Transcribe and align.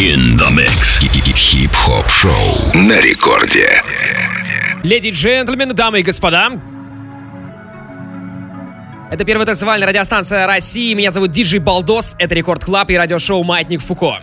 In 0.00 0.38
the 0.38 0.50
mix. 0.54 0.98
Хип-хоп 1.34 2.08
шоу 2.08 2.32
на 2.72 2.98
рекорде. 3.02 3.82
Леди 4.82 5.08
и 5.08 5.10
джентльмены, 5.10 5.74
дамы 5.74 6.00
и 6.00 6.02
господа, 6.02 6.52
это 9.10 9.24
первая 9.26 9.44
танцевальная 9.44 9.86
радиостанция 9.86 10.46
России. 10.46 10.94
Меня 10.94 11.10
зовут 11.10 11.32
Диджей 11.32 11.58
Балдос. 11.58 12.16
Это 12.18 12.34
Record 12.34 12.64
Club 12.64 12.88
и 12.88 12.96
радиошоу 12.96 13.44
«Маятник 13.44 13.82
Фуко». 13.82 14.20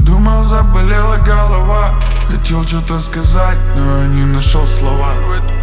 Думал, 0.00 0.42
заболела 0.42 1.18
голова 1.18 1.94
Хотел 2.26 2.66
что-то 2.66 2.98
сказать, 2.98 3.58
но 3.76 4.06
не 4.06 4.24
нашел 4.24 4.66
слова 4.66 5.14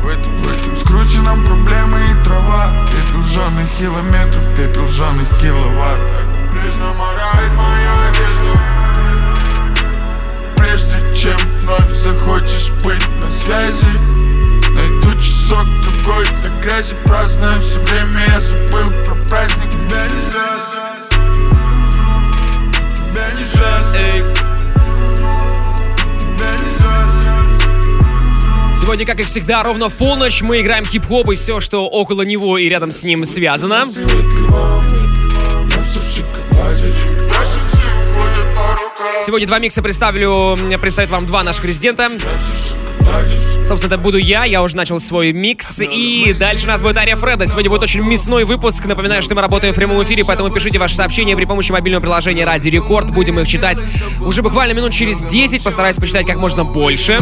В 0.04 0.08
этом 0.08 0.76
скрученном 0.76 1.44
проблемы 1.44 2.00
и 2.00 2.24
трава 2.24 2.88
Пепел 2.88 3.24
жженых 3.24 3.68
километров, 3.78 4.48
пепел 4.56 4.88
жженых 4.88 5.28
киловатт 5.42 6.29
Нежно 6.64 6.94
морает 6.94 7.52
мою 7.54 7.92
одежду 8.10 8.60
Прежде 10.58 11.16
чем 11.16 11.38
вновь 11.62 11.92
захочешь 11.92 12.72
быть 12.84 13.08
на 13.20 13.32
связи 13.32 13.88
Найду 14.74 15.20
часок 15.20 15.66
другой 15.82 16.26
для 16.42 16.50
грязи. 16.62 16.96
Праздную 17.04 17.60
все 17.62 17.80
время, 17.80 18.22
я 18.28 18.40
забыл 18.40 18.92
про 19.06 19.16
праздник. 19.28 19.70
Тебя 19.70 20.08
не 20.08 20.32
жаль, 20.32 20.62
тебя 22.96 23.32
не 23.38 23.44
жаль, 23.44 23.96
эй. 23.96 24.24
Тебя 26.20 26.52
не 26.64 26.72
жаль, 26.80 28.76
Сегодня, 28.76 29.06
как 29.06 29.20
и 29.20 29.24
всегда, 29.24 29.64
ровно 29.64 29.90
в 29.90 29.96
полночь 29.96 30.42
мы 30.42 30.62
играем 30.62 30.86
хип-хоп 30.86 31.32
и 31.32 31.36
все, 31.36 31.60
что 31.60 31.88
около 31.88 32.22
него 32.22 32.58
и 32.58 32.70
рядом 32.70 32.92
с 32.92 33.04
ним 33.04 33.26
связано. 33.26 33.88
Сегодня 39.26 39.48
два 39.48 39.60
микса 39.60 39.82
представлю, 39.82 40.58
представят 40.82 41.12
вам 41.12 41.26
два 41.26 41.44
наших 41.44 41.66
резидента. 41.66 42.12
Собственно, 43.66 43.94
это 43.94 43.98
буду 43.98 44.18
я, 44.18 44.46
я 44.46 44.62
уже 44.62 44.76
начал 44.76 45.00
свой 45.00 45.32
микс. 45.32 45.82
И 45.82 46.36
дальше 46.40 46.66
у 46.66 46.68
нас 46.68 46.82
будет 46.82 46.98
Ария 46.98 47.16
Фреда. 47.16 47.46
Сегодня 47.46 47.70
будет 47.70 47.84
очень 47.84 48.02
мясной 48.02 48.44
выпуск. 48.44 48.86
Напоминаю, 48.86 49.22
что 49.22 49.36
мы 49.36 49.42
работаем 49.42 49.74
в 49.74 49.76
прямом 49.76 50.02
эфире, 50.04 50.24
поэтому 50.26 50.50
пишите 50.50 50.80
ваши 50.80 50.96
сообщения 50.96 51.36
при 51.36 51.46
помощи 51.46 51.72
мобильного 51.72 52.02
приложения 52.02 52.46
Ради 52.46 52.70
Рекорд. 52.70 53.12
Будем 53.12 53.40
их 53.40 53.48
читать 53.48 53.82
уже 54.20 54.42
буквально 54.42 54.74
минут 54.74 54.94
через 54.94 55.24
10. 55.24 55.64
Постараюсь 55.64 55.98
почитать 55.98 56.26
как 56.26 56.38
можно 56.38 56.64
больше. 56.64 57.20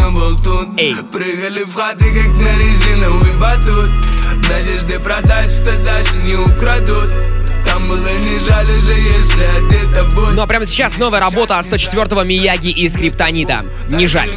Эй. 0.78 0.96
Прыгали 1.12 1.64
в 1.64 1.74
хаты, 1.74 2.06
как 2.06 2.28
на 2.28 2.60
резиновый 2.60 3.34
батут 3.34 3.90
Надежды 4.50 5.00
продать, 5.00 5.52
что 5.52 5.78
даже 5.84 6.18
не 6.24 6.36
украдут 6.36 7.10
было 7.88 8.08
не 8.20 8.40
жаль 8.40 8.66
уже, 8.78 8.94
если 8.94 9.44
одета 9.58 10.04
будет. 10.16 10.36
Ну 10.36 10.42
а 10.42 10.48
прямо 10.48 10.66
сейчас 10.66 10.98
новая 10.98 11.20
работа 11.20 11.58
от 11.58 11.66
104-го 11.66 12.24
Мияги 12.24 12.70
из 12.70 12.94
Криптонита. 12.94 13.66
Не 13.90 14.08
жаль. 14.08 14.30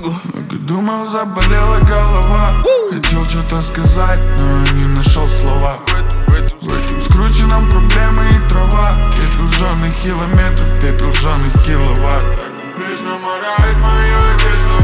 Думал, 0.51 1.07
заболела 1.07 1.79
голова. 1.81 2.63
Хотел 2.93 3.25
что-то 3.29 3.61
сказать, 3.63 4.21
но 4.39 4.73
не 4.73 4.85
нашел 4.87 5.29
слова. 5.29 5.79
В 6.61 6.69
этом 6.69 7.01
скрученном 7.01 7.69
проблемы 7.71 8.25
и 8.31 8.49
трава. 8.49 9.13
Пепел 9.17 9.49
жженых 9.49 9.95
километров, 10.03 10.69
пепел 10.81 11.13
жженых 11.15 11.53
киловатт 11.65 12.25
Нежно 12.79 13.19
морает 13.19 13.77
мою 13.79 14.17
одежду. 14.35 14.77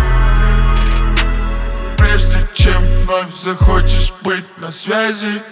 Прежде 1.96 2.48
чем 2.54 2.82
вновь 3.04 3.34
захочешь 3.34 4.12
быть 4.22 4.44
на 4.58 4.72
связи 4.72 5.42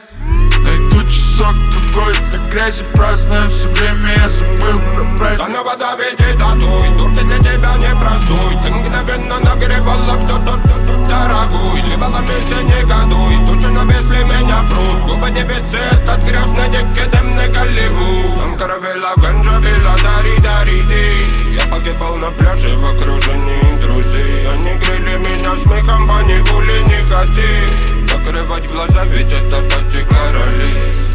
Часок 1.35 1.57
другой 1.73 2.15
для 2.31 2.39
грязи 2.49 2.85
Праздную 2.93 3.51
все 3.51 3.67
время, 3.67 4.15
я 4.19 4.29
забыл 4.29 4.79
про 4.95 5.17
праздник. 5.19 5.39
Заново 5.39 5.77
доведи 5.77 6.39
татуй 6.39 6.97
Турки 6.97 7.25
для 7.25 7.39
тебя 7.39 7.75
не 7.75 8.01
простой 8.01 8.57
Ты 8.63 8.71
мгновенно 8.71 9.41
нагревала 9.41 10.15
кто-то 10.15 10.61
дорогой. 11.09 11.81
Ливала 11.81 12.23
все 12.47 12.63
негодуй 12.63 13.35
Тучи 13.49 13.67
на 13.67 13.83
весле 13.83 14.23
меня 14.27 14.63
прут. 14.71 15.03
Губы 15.09 15.29
дефицит 15.31 16.09
от 16.09 16.23
грязной 16.23 16.69
девки 16.69 17.11
дымный 17.11 17.49
Голливуд. 17.49 18.37
Там 18.39 18.57
каравелла, 18.57 19.15
ганджа, 19.17 19.59
била, 19.59 19.97
дари, 20.05 20.39
дари, 20.39 20.79
ты 20.79 21.57
Я 21.57 21.67
погибал 21.67 22.15
на 22.15 22.31
пляже 22.31 22.77
в 22.77 22.87
окружении 22.87 23.81
друзей. 23.83 24.47
Они 24.53 24.79
грели 24.79 25.19
меня 25.19 25.57
смехом, 25.57 26.07
по 26.07 26.23
неволе 26.23 26.81
не 26.83 27.03
хоти 27.11 28.04
Закрывать 28.15 28.71
глаза, 28.71 29.05
ведь 29.07 29.33
это 29.33 29.57
пати 29.63 30.05
короли. 30.05 30.71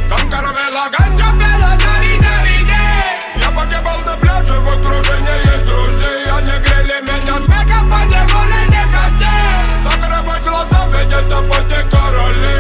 Там 0.10 0.30
каравелла, 0.30 0.90
ганджа, 0.92 1.32
била, 1.32 1.78
дари, 1.80 2.20
дари, 2.20 2.58
Я 3.38 3.50
погибал 3.52 4.00
на 4.06 4.18
пляже 4.18 4.60
в 4.60 4.68
окружении 4.68 5.66
друзей. 5.66 6.30
Они 6.30 6.52
грели 6.62 7.02
меня 7.02 7.40
смехом, 7.40 7.90
по 7.90 8.00
неволе 8.04 8.62
не 8.68 8.84
хоти 8.92 9.38
Закрывать 9.82 10.44
глаза, 10.44 10.88
ведь 10.92 11.14
это 11.14 11.42
пати 11.44 11.80
короли. 11.90 12.58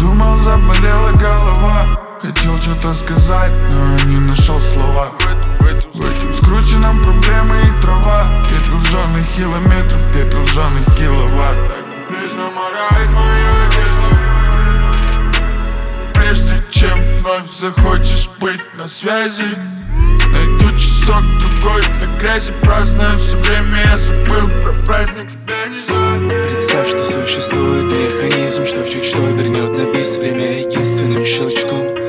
Думал, 0.00 0.38
заболела 0.38 1.12
голова. 1.12 2.00
Хотел 2.22 2.56
что-то 2.62 2.94
сказать, 2.94 3.52
но 3.70 4.04
не 4.04 4.20
нашел 4.20 4.58
слова. 4.62 5.08
В 5.92 6.00
этом 6.02 6.32
скрученном 6.32 7.02
проблемы 7.02 7.56
и 7.60 7.82
трава. 7.82 8.24
Пепел 8.48 8.80
жженых 8.80 9.26
километров, 9.36 10.00
пепел 10.14 10.46
жженых 10.46 10.86
киловатт 10.96 11.85
Нежно 12.10 12.50
морает 12.50 13.10
мою 13.10 13.48
одежду 13.66 14.08
Прежде 16.14 16.64
чем 16.70 16.98
вновь 17.20 17.50
захочешь 17.50 18.28
быть 18.40 18.62
на 18.74 18.88
связи 18.88 19.56
Найду 20.32 20.78
часок 20.78 21.22
другой 21.40 21.82
для 21.82 22.06
грязи 22.20 22.52
Праздную 22.62 23.18
все 23.18 23.36
время, 23.36 23.82
я 23.84 23.98
забыл 23.98 24.48
про 24.62 24.72
праздник 24.84 25.30
Тебя 25.30 25.66
не 25.68 25.80
Представь, 26.44 26.88
что 26.88 27.04
существует 27.04 27.84
механизм, 27.92 28.64
что 28.64 28.84
чуть 28.88 29.04
что 29.04 29.18
вернет 29.18 29.70
на 29.76 29.92
бис 29.92 30.16
время. 30.16 30.60
Единственным 30.60 31.24
щелчком 31.24 32.05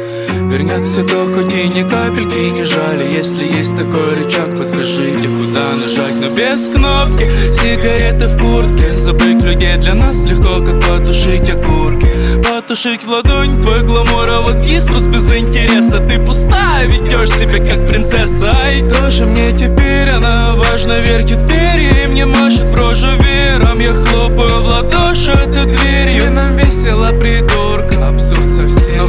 Вернет 0.49 0.85
все 0.85 1.03
то, 1.03 1.25
хоть 1.25 1.53
и 1.53 1.67
ни 1.67 1.83
капельки 1.83 2.49
не 2.51 2.63
жаль. 2.63 3.03
Если 3.03 3.43
есть 3.43 3.75
такой 3.75 4.15
рычаг, 4.15 4.57
подскажите, 4.57 5.27
куда 5.27 5.73
нажать. 5.75 6.15
Но 6.21 6.29
без 6.35 6.67
кнопки, 6.67 7.25
сигареты 7.53 8.27
в 8.27 8.37
куртке. 8.37 8.95
Забыть 8.95 9.41
людей 9.41 9.75
для 9.77 9.93
нас 9.93 10.25
легко, 10.25 10.63
как 10.63 10.79
потушить 10.81 11.49
окурки. 11.49 12.07
Потушить 12.49 13.03
в 13.03 13.09
ладонь 13.09 13.61
твой 13.61 13.83
гламур, 13.83 14.29
а 14.29 14.41
вот 14.41 14.61
искрус 14.63 15.07
без 15.07 15.29
интереса. 15.29 15.99
Ты 15.99 16.19
пустая, 16.19 16.87
ведешь 16.87 17.31
себя 17.31 17.59
как 17.59 17.87
принцесса. 17.87 18.55
Ай, 18.63 18.87
тоже 18.87 19.25
мне 19.25 19.51
теперь 19.51 20.09
она 20.09 20.53
важна. 20.55 20.99
Вертит 20.99 21.47
перья 21.47 22.03
и 22.03 22.07
мне 22.07 22.25
машет 22.25 22.69
в 22.69 22.75
рожу 22.75 23.15
вером 23.21 23.79
Я 23.79 23.93
хлопаю 23.93 24.61
в 24.61 24.67
ладоши 24.67 25.31
этой 25.31 25.65
дверью. 25.65 26.25
И 26.27 26.29
нам 26.29 26.55
весело, 26.55 27.11
придурка, 27.19 28.07
абсурд 28.07 28.49
совсем 28.49 29.07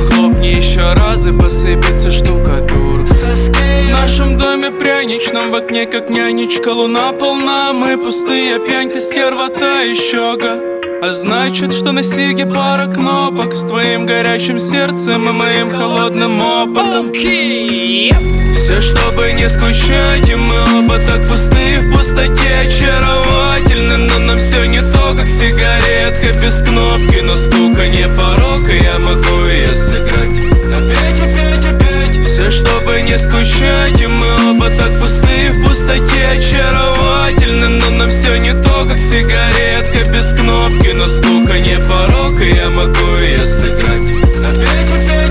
Еще 1.29 1.37
и 1.37 1.41
посыпется 1.41 2.11
штукатурка. 2.11 3.13
В 3.13 3.91
нашем 3.91 4.39
доме 4.39 4.71
пряничном 4.71 5.51
в 5.51 5.55
окне 5.55 5.85
как 5.85 6.09
нянечка 6.09 6.71
Луна 6.71 7.13
полна, 7.13 7.73
мы 7.75 7.99
пустые, 7.99 8.59
пьянь 8.61 8.91
ты 8.91 9.01
стерва-то 9.01 9.83
и 9.85 9.95
щега 9.95 10.59
а 11.01 11.15
значит, 11.15 11.73
что 11.73 11.93
на 11.93 12.03
сиге 12.03 12.45
пара 12.45 12.87
кнопок. 12.87 13.55
С 13.55 13.63
твоим 13.63 14.05
горячим 14.05 14.59
сердцем 14.59 15.29
и 15.29 15.33
моим 15.33 15.71
холодным 15.71 16.41
опытом. 16.41 17.11
Окей. 17.11 18.13
все, 18.57 18.81
чтобы 18.81 19.31
не 19.33 19.49
скучать, 19.49 20.29
и 20.29 20.35
мы 20.35 20.57
оба 20.77 20.99
так 21.07 21.29
пустые 21.29 21.81
в 21.81 21.93
пустоте. 21.93 22.67
Очаровательны, 22.67 23.97
но 23.97 24.19
нам 24.27 24.39
все 24.39 24.65
не 24.65 24.81
то, 24.81 25.15
как 25.17 25.29
сигаретка 25.29 26.37
без 26.43 26.61
кнопки. 26.63 27.21
Но 27.23 27.37
скука 27.37 27.87
не 27.87 28.09
порог, 28.17 28.69
и 28.69 28.83
я 28.83 28.99
могу 28.99 29.47
ее 29.47 29.73
сыграть 29.75 30.38
чтобы 32.51 33.03
не 33.03 33.19
скучать, 33.19 34.01
и 34.01 34.07
мы 34.07 34.51
оба 34.51 34.71
так 34.71 35.01
пустые 35.01 35.53
в 35.53 35.67
пустоте 35.67 36.29
Очаровательны, 36.33 37.69
но 37.69 37.91
нам 37.91 38.11
все 38.11 38.37
не 38.37 38.53
то, 38.63 38.85
как 38.87 39.01
сигаретка 39.01 40.11
без 40.11 40.33
кнопки. 40.33 40.89
Но 40.95 41.07
скука 41.09 41.59
не 41.59 41.79
порог, 41.79 42.41
и 42.41 42.55
я 42.55 42.69
могу 42.71 43.17
ее 43.21 43.45
сыграть. 43.45 44.03
Опять, 44.39 44.91
опять 44.91 45.28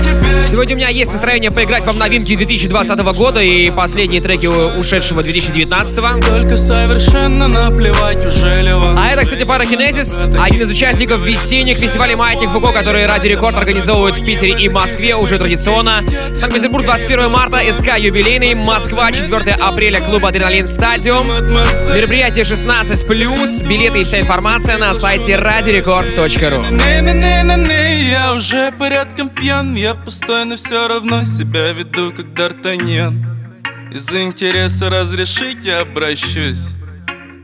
Сегодня 0.50 0.76
у 0.76 0.78
меня 0.78 0.88
есть 0.88 1.12
настроение 1.12 1.50
поиграть 1.50 1.84
вам 1.84 1.98
новинки 1.98 2.34
2020 2.34 2.98
года 3.14 3.42
и 3.42 3.70
последние 3.70 4.22
треки 4.22 4.46
ушедшего 4.46 5.22
2019. 5.22 6.26
Только 6.26 6.56
совершенно 6.56 7.48
наплевать 7.48 8.24
уже 8.24 8.96
А 8.96 9.10
это, 9.10 9.24
кстати, 9.24 9.44
пара 9.44 9.66
Кинезис, 9.66 10.22
один 10.22 10.62
из 10.62 10.70
участников 10.70 11.20
весенних 11.20 11.76
фестивалей 11.76 12.14
«Маятник 12.14 12.48
Фуко», 12.48 12.72
которые 12.72 13.04
Ради 13.04 13.28
Рекорд 13.28 13.58
организовывают 13.58 14.16
в 14.16 14.24
Питере 14.24 14.52
и 14.58 14.70
Москве 14.70 15.16
уже 15.16 15.38
традиционно. 15.38 16.02
Санкт-Петербург 16.34 16.82
21 16.82 17.30
марта, 17.30 17.60
СК 17.70 17.98
юбилейный, 17.98 18.54
Москва 18.54 19.12
4 19.12 19.52
апреля, 19.52 20.00
клуб 20.00 20.24
«Адреналин 20.24 20.66
Стадиум». 20.66 21.28
Мероприятие 21.28 22.46
16+, 22.46 23.06
билеты 23.68 24.00
и 24.00 24.04
вся 24.04 24.18
информация 24.18 24.78
на 24.78 24.94
сайте 24.94 25.36
радиорекорд.ру. 25.36 26.64
Я 28.08 28.32
уже 28.32 28.72
порядком 28.72 29.28
пьян 29.28 29.74
Я 29.74 29.94
пустой, 29.94 30.37
но 30.44 30.56
все 30.56 30.88
равно 30.88 31.24
себя 31.24 31.72
веду, 31.72 32.12
как 32.12 32.26
Д'Артаньян. 32.26 33.14
Из 33.92 34.12
интереса 34.12 34.90
разрешить 34.90 35.64
я 35.64 35.80
обращусь. 35.80 36.74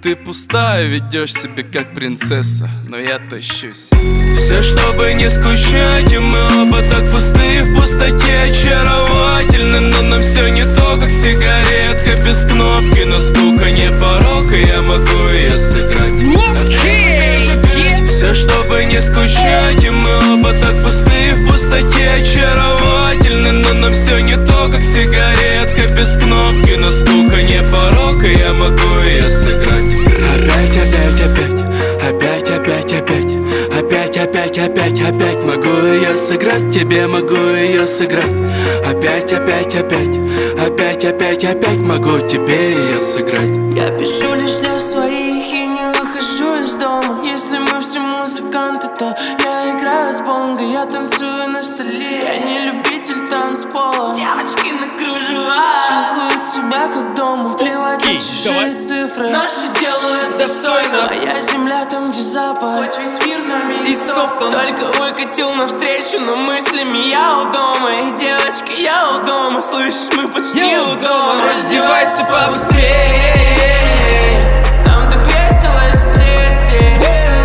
Ты 0.02 0.14
пустая, 0.14 0.86
ведешь 0.86 1.32
себя 1.32 1.62
как 1.62 1.94
принцесса, 1.94 2.68
но 2.86 2.98
я 2.98 3.18
тащусь. 3.18 3.88
Все, 4.36 4.62
чтобы 4.62 5.14
не 5.14 5.30
скучать, 5.30 6.12
и 6.12 6.18
мы 6.18 6.38
оба 6.62 6.82
так 6.90 7.10
пустые 7.10 7.64
в 7.64 7.74
пустоте 7.74 8.50
Очаровательны, 8.50 9.80
но 9.80 10.02
нам 10.02 10.20
все 10.20 10.48
не 10.48 10.64
то, 10.76 10.98
как 11.00 11.10
сигаретка 11.10 12.22
без 12.24 12.44
кнопки. 12.44 13.04
Но 13.04 13.18
скука 13.18 13.70
не 13.70 13.90
порог, 13.98 14.52
и 14.52 14.66
я 14.66 14.82
могу 14.82 15.28
ее 15.32 15.58
сыграть 15.58 16.12
Все, 18.24 18.34
чтобы 18.34 18.86
не 18.86 19.02
скучать, 19.02 19.84
и 19.84 19.90
мы 19.90 20.32
оба 20.32 20.54
так 20.54 20.82
пустые 20.82 21.34
в 21.34 21.46
пустоте 21.46 22.22
Очаровательны, 22.22 23.52
но 23.52 23.74
нам 23.74 23.92
все 23.92 24.18
не 24.20 24.36
то, 24.36 24.68
как 24.72 24.82
сигаретка 24.82 25.92
без 25.94 26.16
кнопки 26.16 26.74
Но 26.78 26.90
скука 26.90 27.42
не 27.42 27.60
порог, 27.70 28.24
и 28.24 28.38
я 28.38 28.54
могу 28.54 29.04
ее 29.04 29.28
сыграть 29.28 29.84
Опять, 30.36 30.74
опять, 30.74 31.20
опять, 31.20 31.60
опять, 32.02 32.50
опять, 32.50 32.92
опять 32.94 33.36
Опять, 33.78 34.16
опять, 34.16 34.58
опять, 34.58 35.00
опять 35.02 35.44
Могу 35.44 35.86
ее 35.86 36.16
сыграть, 36.16 36.72
тебе 36.72 37.06
могу 37.06 37.34
ее 37.34 37.86
сыграть 37.86 38.24
Опять, 38.88 39.32
опять, 39.34 39.74
опять, 39.74 40.18
опять, 40.66 41.04
опять, 41.04 41.44
опять 41.44 41.80
Могу 41.82 42.20
тебе 42.26 42.72
ее 42.72 43.00
сыграть 43.02 43.50
Я 43.76 43.90
пишу 43.90 44.34
лишь 44.34 44.60
для 44.60 44.80
своих 44.80 45.23
Чужие 58.24 58.68
цифры? 58.68 59.30
Наши 59.30 59.68
делают 59.78 60.38
достойно. 60.38 61.04
Моя 61.08 61.40
земля 61.40 61.84
там, 61.84 62.10
где 62.10 62.22
запад 62.22 62.78
Хоть 62.78 62.98
весь 62.98 63.26
мир 63.26 63.44
нами 63.44 63.74
и 63.86 63.94
стоптан 63.94 64.50
Только 64.50 64.86
выкатил 64.98 65.52
навстречу, 65.52 66.20
но 66.24 66.36
мыслями 66.36 67.10
я 67.10 67.38
у 67.40 67.50
дома. 67.50 67.92
И 67.92 68.12
девочка, 68.16 68.72
я 68.78 69.02
у 69.10 69.26
дома. 69.26 69.60
Слышишь, 69.60 70.16
мы 70.16 70.28
почти 70.28 70.64
у 70.64 70.94
дома. 70.96 71.42
Раздевайся 71.54 72.24
побыстрее. 72.24 72.80
Нам 74.86 75.06
так 75.06 75.20
весело 75.26 75.82
сидеть 75.92 76.56
здесь 76.56 77.43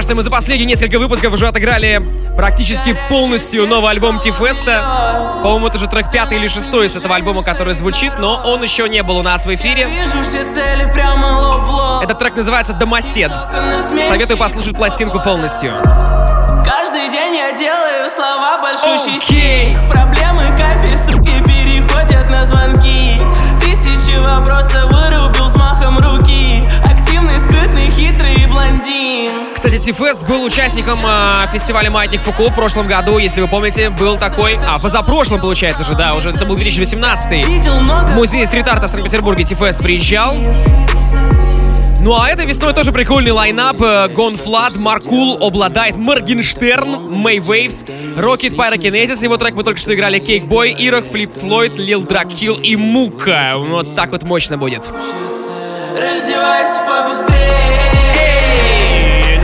кажется, 0.00 0.14
мы 0.14 0.22
за 0.22 0.30
последние 0.30 0.66
несколько 0.66 0.98
выпусков 0.98 1.30
уже 1.34 1.46
отыграли 1.46 2.00
практически 2.34 2.96
полностью 3.10 3.66
новый 3.66 3.90
альбом 3.90 4.18
Тифеста. 4.18 4.82
По-моему, 5.42 5.66
это 5.66 5.76
уже 5.76 5.88
трек 5.88 6.10
пятый 6.10 6.38
или 6.38 6.48
шестой 6.48 6.88
с 6.88 6.96
этого 6.96 7.16
альбома, 7.16 7.42
который 7.42 7.74
звучит, 7.74 8.14
но 8.18 8.40
он 8.46 8.62
еще 8.62 8.88
не 8.88 9.02
был 9.02 9.18
у 9.18 9.22
нас 9.22 9.44
в 9.44 9.54
эфире. 9.54 9.90
Этот 12.02 12.18
трек 12.18 12.34
называется 12.34 12.72
«Домосед». 12.72 13.30
Советую 14.08 14.38
послушать 14.38 14.74
пластинку 14.74 15.20
полностью. 15.20 15.74
Каждый 16.64 17.10
день 17.10 17.36
я 17.36 17.52
делаю 17.52 18.08
слова 18.08 18.58
большущий 18.62 19.18
стих 19.18 19.76
Проблемы 19.88 20.56
капель, 20.56 20.96
суки, 20.96 21.42
переходят 21.44 22.30
на 22.30 22.44
звонки 22.44 23.18
Тысячи 23.60 24.16
вопросов 24.18 24.84
вырубил 24.92 25.44
взмахом 25.44 25.98
руки 25.98 26.19
Скрытный, 27.60 27.90
хитрый 27.90 28.46
блондин 28.46 29.54
Кстати, 29.54 29.76
Тифест 29.76 30.26
был 30.26 30.44
участником 30.44 30.98
э, 31.04 31.46
фестиваля 31.52 31.90
«Маятник 31.90 32.22
Фуко» 32.22 32.50
в 32.50 32.54
прошлом 32.54 32.86
году, 32.86 33.18
если 33.18 33.42
вы 33.42 33.48
помните, 33.48 33.90
был 33.90 34.16
такой... 34.16 34.58
А, 34.66 34.78
позапрошлом, 34.78 35.40
получается 35.40 35.82
уже, 35.82 35.94
да, 35.94 36.14
уже 36.14 36.30
это 36.30 36.46
был 36.46 36.56
2018 36.56 37.46
Видел 37.46 37.78
много 37.80 38.06
В 38.06 38.14
музее 38.14 38.46
стрит-арта 38.46 38.86
в 38.86 38.90
Санкт-Петербурге 38.90 39.44
Тифест 39.44 39.82
приезжал. 39.82 40.36
Ну 42.00 42.18
а 42.18 42.30
этой 42.30 42.46
весной 42.46 42.72
тоже 42.72 42.92
прикольный 42.92 43.32
лайнап. 43.32 43.76
Гон 44.14 44.38
Флад, 44.38 44.76
Маркул, 44.76 45.44
обладает 45.44 45.96
Моргенштерн, 45.96 47.12
Мэй 47.14 47.40
Вейвс, 47.40 47.84
Рокет 48.16 48.54
Pyrokinesis. 48.54 49.22
Его 49.22 49.36
трек 49.36 49.54
мы 49.54 49.64
только 49.64 49.78
что 49.78 49.94
играли 49.94 50.18
Кейк 50.18 50.44
Бой, 50.44 50.74
Ирок, 50.78 51.04
Флип 51.06 51.34
Флойд, 51.34 51.74
Лил 51.78 52.02
Дракхилл 52.02 52.54
и 52.54 52.74
Мука. 52.76 53.52
Вот 53.56 53.94
так 53.96 54.12
вот 54.12 54.22
мощно 54.22 54.56
будет. 54.56 54.90
Раздевайся 55.96 56.82
побыстрее. 56.82 57.40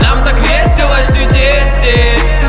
Нам 0.01 0.21
так 0.23 0.37
весело 0.39 0.97
сидеть 1.03 1.71
здесь 1.71 2.41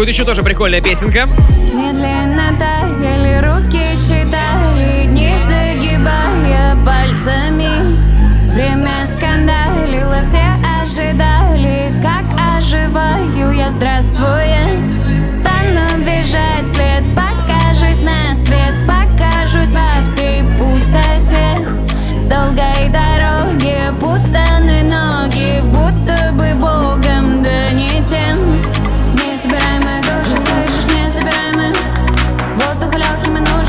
будет 0.00 0.14
еще 0.14 0.24
тоже 0.24 0.42
прикольная 0.42 0.80
песенка. 0.80 1.26
Медленно 1.74 2.58
таяли 2.58 2.79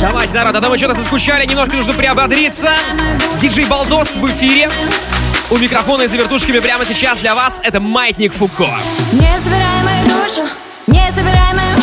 Давайте, 0.01 0.33
народ, 0.33 0.55
а 0.55 0.61
то 0.61 0.67
мы 0.67 0.79
что-то 0.79 0.95
соскучали, 0.95 1.45
немножко 1.45 1.75
нужно 1.75 1.93
приободриться. 1.93 2.71
Диджей 3.39 3.65
Балдос 3.65 4.15
в 4.15 4.31
эфире. 4.31 4.67
У 5.51 5.57
микрофона 5.57 6.01
и 6.01 6.07
за 6.07 6.17
вертушками 6.17 6.57
прямо 6.57 6.85
сейчас 6.85 7.19
для 7.19 7.35
вас 7.35 7.61
это 7.63 7.79
Маятник 7.79 8.33
Фуко. 8.33 8.67
Несобираемую 9.11 10.05
душу, 10.05 10.49
несобираемую 10.87 11.75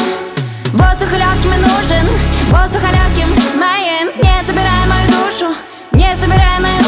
Воздух 0.72 1.12
легким 1.12 1.62
нужен, 1.62 2.08
воздух 2.48 2.82
легким 2.82 3.28
моим 3.56 4.08
Несобираемую 4.16 5.06
душу, 5.12 5.56
несобираемую 5.92 6.82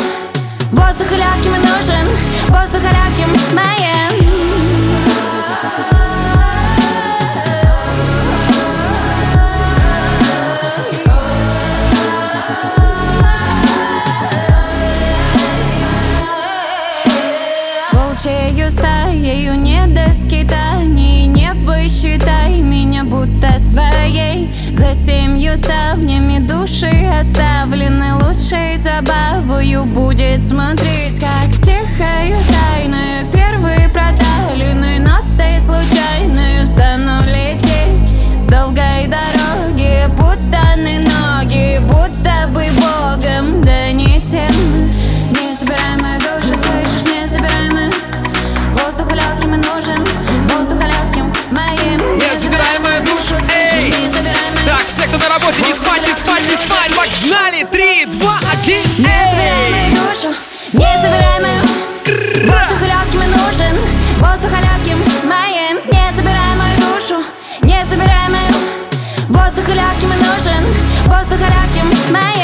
Воздух 0.73 1.13
легким 1.13 1.53
нужен, 1.53 2.09
воздух 2.49 2.83
легким 2.83 3.55
моим 3.55 4.00
Волчьею 18.23 18.71
стаею 18.71 19.55
не 19.55 19.87
до 19.87 20.13
скитаний 20.13 21.27
Не 21.27 21.55
посчитай 21.67 22.61
меня 22.61 23.05
будто 23.05 23.59
своей. 23.59 24.53
За 24.73 24.93
семью 24.93 25.57
ставнями 25.57 26.39
души 26.39 27.09
оставлены 27.19 28.17
Лучшей 28.17 28.77
забавою 28.77 29.87
будет 29.87 30.43
смотреть 30.43 31.19
Как 31.19 31.51
стихаю 31.51 32.37
тайную 32.51 33.25
первые 33.33 33.89
проталины 33.89 34.99
Нотой 35.01 35.59
случайную 35.61 36.67
стану 36.67 37.23
лететь. 37.27 38.51
Долгой 38.51 39.07
дороги 39.07 40.09
путаны 40.17 40.99
ноги 40.99 41.79
Будто 41.87 42.49
бы 42.49 42.67
богом, 42.77 43.63
да 43.63 43.91
не 43.93 44.21
тем 44.21 44.91
Несобираемая 45.31 45.71
душа, 45.71 46.00
все, 55.01 55.09
кто 55.09 55.19
на 55.19 55.29
работе, 55.35 55.63
не 55.63 55.73
спать, 55.73 56.07
не 56.07 56.13
спать, 56.13 56.43
не 56.49 56.57
спать! 56.57 56.91
Погнали! 56.95 57.65
Три, 57.65 58.05
два, 58.07 58.39
один, 58.53 58.85
эй! 58.99 59.31
Несобираемую 59.43 59.91
душу, 59.95 60.41
несобираемую 60.73 61.63
Воздух 62.45 62.83
легким 62.83 63.31
нужен, 63.31 63.79
воздух 64.19 64.51
легким 64.51 64.99
моим. 65.29 65.79
Не 65.87 66.13
забирай 66.15 66.55
мою 66.57 66.77
душу, 66.81 67.27
не 67.63 67.85
забирай 67.85 68.29
мою. 68.29 68.53
Воздух 69.29 69.69
легким 69.69 70.11
нужен, 70.11 70.65
воздух 71.07 71.39
легким 71.39 72.13
моим 72.13 72.40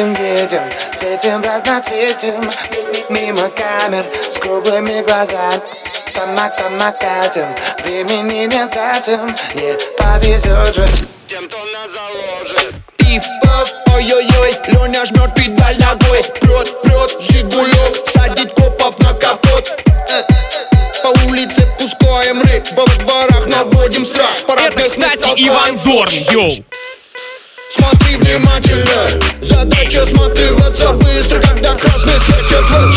Катим, 0.00 0.14
едем, 0.14 0.62
светим 0.94 1.42
разноцветим 1.42 2.48
Мимо 3.10 3.50
камер 3.50 4.06
с 4.30 4.38
круглыми 4.38 5.02
глазами 5.02 5.60
Сама, 6.08 6.50
сама 6.54 6.90
катим, 6.92 7.54
времени 7.84 8.46
не 8.46 8.66
тратим 8.68 9.26
Не 9.54 9.76
повезет 9.98 10.74
же 10.74 10.88
тем, 11.28 11.46
кто 11.48 11.58
нас 11.66 11.90
заложит 11.92 12.74
Пив, 12.96 13.22
пав, 13.42 13.70
ой-ой-ой, 13.94 14.54
Леня 14.68 15.04
жмет 15.04 15.34
педаль 15.34 15.76
ногой 15.78 16.22
Прет, 16.40 16.80
прет, 16.80 17.16
Жигулек, 17.20 18.06
садит 18.06 18.54
копов 18.54 18.98
на 19.00 19.12
капот 19.12 19.70
Э, 20.08 20.22
По 21.02 21.08
улице 21.28 21.68
пускаем 21.78 22.40
рык, 22.40 22.64
во 22.72 22.86
дворах 22.86 23.46
наводим 23.48 24.06
страх 24.06 24.30
Это, 24.48 24.82
кстати, 24.82 25.28
Иван 25.36 25.76
Дорн, 25.84 26.10
йоу. 26.30 26.50
Смотри 27.70 28.16
внимательно, 28.16 29.22
задача 29.40 30.04
сматываться 30.04 30.92
быстро 30.94 31.38
Когда 31.38 31.76
красный 31.76 32.18
светит 32.18 32.64
луч 32.68 32.96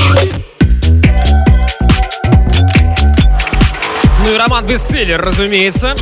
Ну 4.26 4.34
и 4.34 4.38
роман 4.38 4.66
бестселлер, 4.66 5.22
разумеется. 5.22 5.94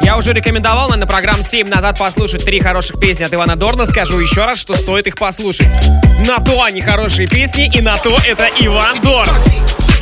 Я 0.00 0.16
уже 0.16 0.32
рекомендовал 0.32 0.90
на 0.90 1.06
программ 1.06 1.42
7 1.42 1.66
назад 1.66 1.98
послушать 1.98 2.44
три 2.44 2.60
хороших 2.60 3.00
песни 3.00 3.24
от 3.24 3.34
Ивана 3.34 3.56
Дорна. 3.56 3.86
Скажу 3.86 4.20
еще 4.20 4.44
раз, 4.44 4.58
что 4.58 4.76
стоит 4.76 5.06
их 5.06 5.16
послушать. 5.16 5.68
На 6.26 6.38
то 6.38 6.62
они 6.62 6.82
хорошие 6.82 7.26
песни, 7.26 7.70
и 7.74 7.80
на 7.80 7.96
то 7.96 8.16
это 8.24 8.48
Иван 8.60 9.00
Дорн. 9.00 9.34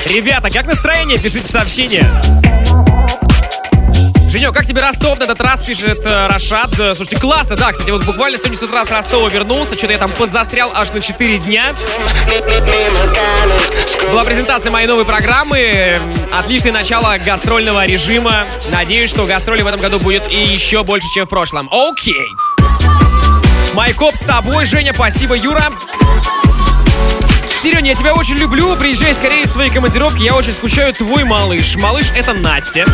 Ребята, 0.09 0.51
как 0.51 0.67
настроение? 0.67 1.19
Пишите 1.19 1.47
сообщения. 1.47 2.11
Женек, 4.37 4.53
как 4.53 4.67
тебе 4.67 4.83
Ростов 4.83 5.19
на 5.19 5.25
этот 5.25 5.41
раз, 5.41 5.63
пишет 5.63 6.05
э, 6.05 6.27
Рашад. 6.27 6.71
Э, 6.79 6.95
Слушайте, 6.95 7.19
классно, 7.19 7.57
да, 7.57 7.73
кстати, 7.73 7.91
вот 7.91 8.05
буквально 8.05 8.37
сегодня 8.37 8.59
с 8.59 8.63
утра 8.63 8.85
с 8.85 8.91
Ростова 8.91 9.31
вернулся, 9.31 9.79
что-то 9.79 9.95
я 9.95 9.99
там 9.99 10.11
подзастрял 10.11 10.73
аж 10.75 10.91
на 10.91 11.01
4 11.01 11.39
дня. 11.39 11.75
Была 14.11 14.25
презентация 14.25 14.71
моей 14.71 14.87
новой 14.87 15.07
программы, 15.07 15.99
отличное 16.39 16.73
начало 16.73 17.17
гастрольного 17.17 17.87
режима. 17.87 18.45
Надеюсь, 18.69 19.09
что 19.09 19.25
гастроли 19.25 19.63
в 19.63 19.67
этом 19.69 19.81
году 19.81 19.99
будет 20.01 20.31
и 20.31 20.39
еще 20.39 20.85
больше, 20.85 21.07
чем 21.15 21.25
в 21.25 21.31
прошлом. 21.31 21.71
Окей. 21.73 22.29
Майкоп 23.73 24.17
с 24.17 24.21
тобой, 24.21 24.67
Женя, 24.67 24.93
спасибо, 24.93 25.35
Юра. 25.35 25.73
Сереня, 27.67 27.89
я 27.89 27.95
тебя 27.97 28.15
очень 28.15 28.37
люблю. 28.37 28.77
Приезжай 28.77 29.13
скорее 29.13 29.43
из 29.43 29.51
своей 29.51 29.71
командировки. 29.71 30.23
Я 30.23 30.37
очень 30.37 30.53
скучаю. 30.53 30.93
Твой 30.93 31.25
малыш. 31.25 31.75
Малыш 31.75 32.13
это 32.17 32.33
Настя. 32.33 32.85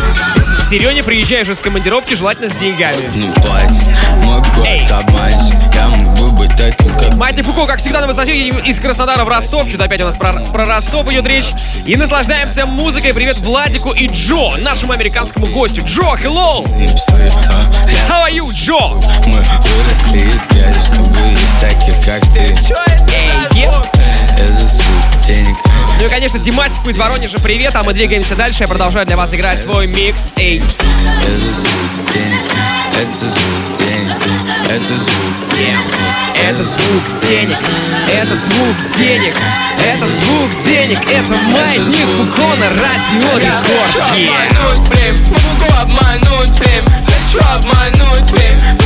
Сереня, 0.67 1.03
приезжай 1.03 1.43
уже 1.43 1.53
с 1.53 1.61
командировки, 1.61 2.15
желательно 2.15 2.49
с 2.49 2.55
деньгами. 2.55 2.97
Ну 3.13 3.31
платье, 3.33 3.95
мой 4.23 4.41
Эй. 4.65 4.81
год 4.81 4.91
обманщик 4.91 5.75
Я 5.75 5.89
мог 5.89 6.17
бы 6.17 6.31
быть 6.31 6.55
таким, 6.55 6.89
как 6.97 7.13
Маятник 7.13 7.45
Фуко, 7.45 7.67
как 7.67 7.77
всегда, 7.77 8.01
на 8.01 8.07
высоте 8.07 8.35
из 8.35 8.79
Краснодара 8.79 9.23
в 9.23 9.27
Ростов. 9.27 9.69
Что-то 9.69 9.83
опять 9.83 10.01
у 10.01 10.05
нас 10.05 10.17
про, 10.17 10.43
про 10.45 10.65
Ростов 10.65 11.07
идет 11.11 11.27
речь. 11.27 11.51
И 11.85 11.95
наслаждаемся 11.95 12.65
музыкой. 12.65 13.13
Привет 13.13 13.37
Владику 13.37 13.91
и 13.91 14.07
Джо, 14.07 14.57
нашему 14.57 14.93
американскому 14.93 15.45
гостю. 15.53 15.83
Джо, 15.85 16.15
hello! 16.15 16.65
а, 17.47 17.63
How 18.09 18.27
are 18.27 18.33
you, 18.33 18.51
Джо? 18.51 18.95
Мы 19.27 19.37
выросли 19.37 20.35
из 20.35 20.43
грязи, 20.49 20.79
чтобы 20.79 21.15
есть 21.29 21.59
таких, 21.61 22.03
как 22.03 22.23
ты 22.33 22.39
Эй, 23.13 23.61
е. 23.61 23.65
Это 23.65 23.83
звук 23.83 24.02
денег 25.25 25.55
Ну 25.99 26.05
и, 26.05 26.09
конечно, 26.09 26.39
Димасику 26.39 26.89
из 26.89 26.97
Воронежа 26.97 27.39
привет, 27.39 27.75
а 27.75 27.83
мы 27.83 27.93
двигаемся 27.93 28.35
дальше. 28.35 28.63
Я 28.63 28.67
продолжаю 28.67 29.05
для 29.05 29.17
вас 29.17 29.33
играть 29.33 29.61
свой 29.61 29.87
микс. 29.87 30.33
Эй, 30.37 30.57
Это 30.57 31.53
звук 31.53 32.13
денег 32.13 32.41
Это 32.99 33.25
звук 33.27 33.77
денег 33.79 34.17
Это 34.69 34.93
звук 34.97 35.59
денег 35.59 35.87
это 36.35 36.63
звук 36.63 37.03
денег, 37.21 37.57
это 38.11 38.35
звук 38.35 38.75
денег, 38.97 39.33
это 39.79 40.07
звук 40.07 40.51
денег, 40.65 40.99
это 41.09 41.35
маятник 41.51 42.05
Фуко 42.07 42.55
на 42.59 42.69
радио 42.69 43.37
Рекорд. 43.37 43.95
Обмануть 44.11 44.87
время, 44.89 45.17
могу 45.29 45.73
обмануть 45.79 46.59
время 46.59 47.05
Хочу 47.07 47.39
обмануть 47.47 48.29
время, 48.31 48.77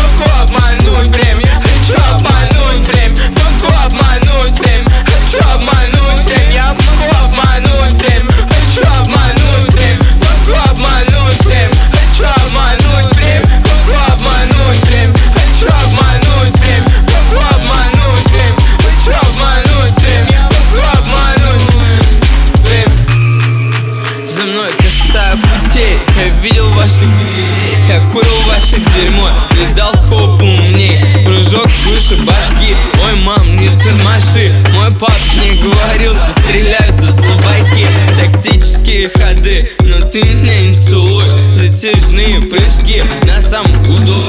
пап 34.99 35.19
мне 35.35 35.53
говорил, 35.61 36.13
что 36.15 36.31
стреляют 36.41 36.95
за 36.95 37.11
слабаки. 37.11 37.87
Тактические 38.19 39.09
ходы 39.09 39.69
Но 39.81 40.01
ты 40.09 40.23
меня 40.23 40.69
не 40.69 40.77
целуй. 40.77 41.25
Затяжные 41.55 42.41
прыжки 42.41 43.03
На 43.23 43.41
самом 43.41 43.71
углу. 43.81 44.23